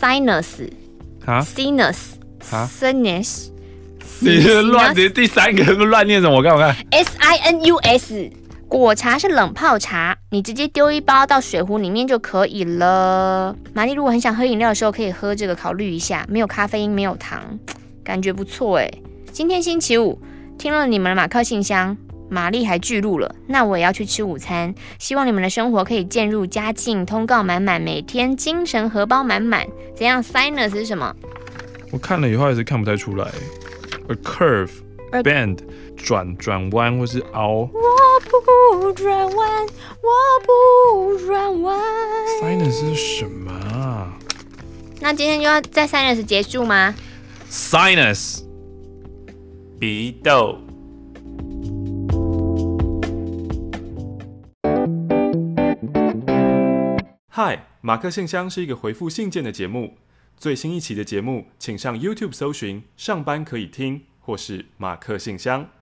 [0.00, 0.68] sinus
[1.24, 1.96] 啊，sinus
[2.50, 3.48] 啊，sinus。
[4.20, 6.36] 你是乱的第三个乱念什么？
[6.36, 8.30] 我看我看，S I N U S。
[8.68, 13.54] 果茶是冷泡茶，你直接丢一包到水壶里面就可以了。
[13.72, 17.58] 玛丽如果很想喝饮料的时候，可以喝这个，考虑一下，没有咖啡因，没有糖，
[18.02, 18.90] 感觉不错哎。
[19.30, 20.20] 今天星期五，
[20.58, 21.96] 听了你们的马克信箱，
[22.28, 24.74] 玛丽还巨鹿了，那我也要去吃午餐。
[24.98, 29.64] 希望你们的生活可以渐入佳境，通告满满，每天精神荷包满满。
[29.94, 31.14] 怎样？Sinus 是什么？
[31.92, 33.30] 我看了以后还是看不太出来。
[34.08, 34.70] A curve,
[35.12, 35.58] a bend，
[35.96, 37.58] 转转弯或是凹。
[37.58, 37.70] 我
[38.20, 39.66] 不转弯，
[40.02, 40.10] 我
[40.44, 41.80] 不转弯。
[42.42, 44.18] Sinus 是什么啊？
[45.00, 46.94] 那今天就要在 Sinus 结束吗
[47.50, 48.42] ？Sinus，
[49.78, 50.58] 鼻窦。
[57.28, 59.94] 嗨，马克信箱是一个回复信件的节目。
[60.36, 65.70] 最新一期的节目，请上 YouTube 搜寻“上班可以听”或是“马克信箱”。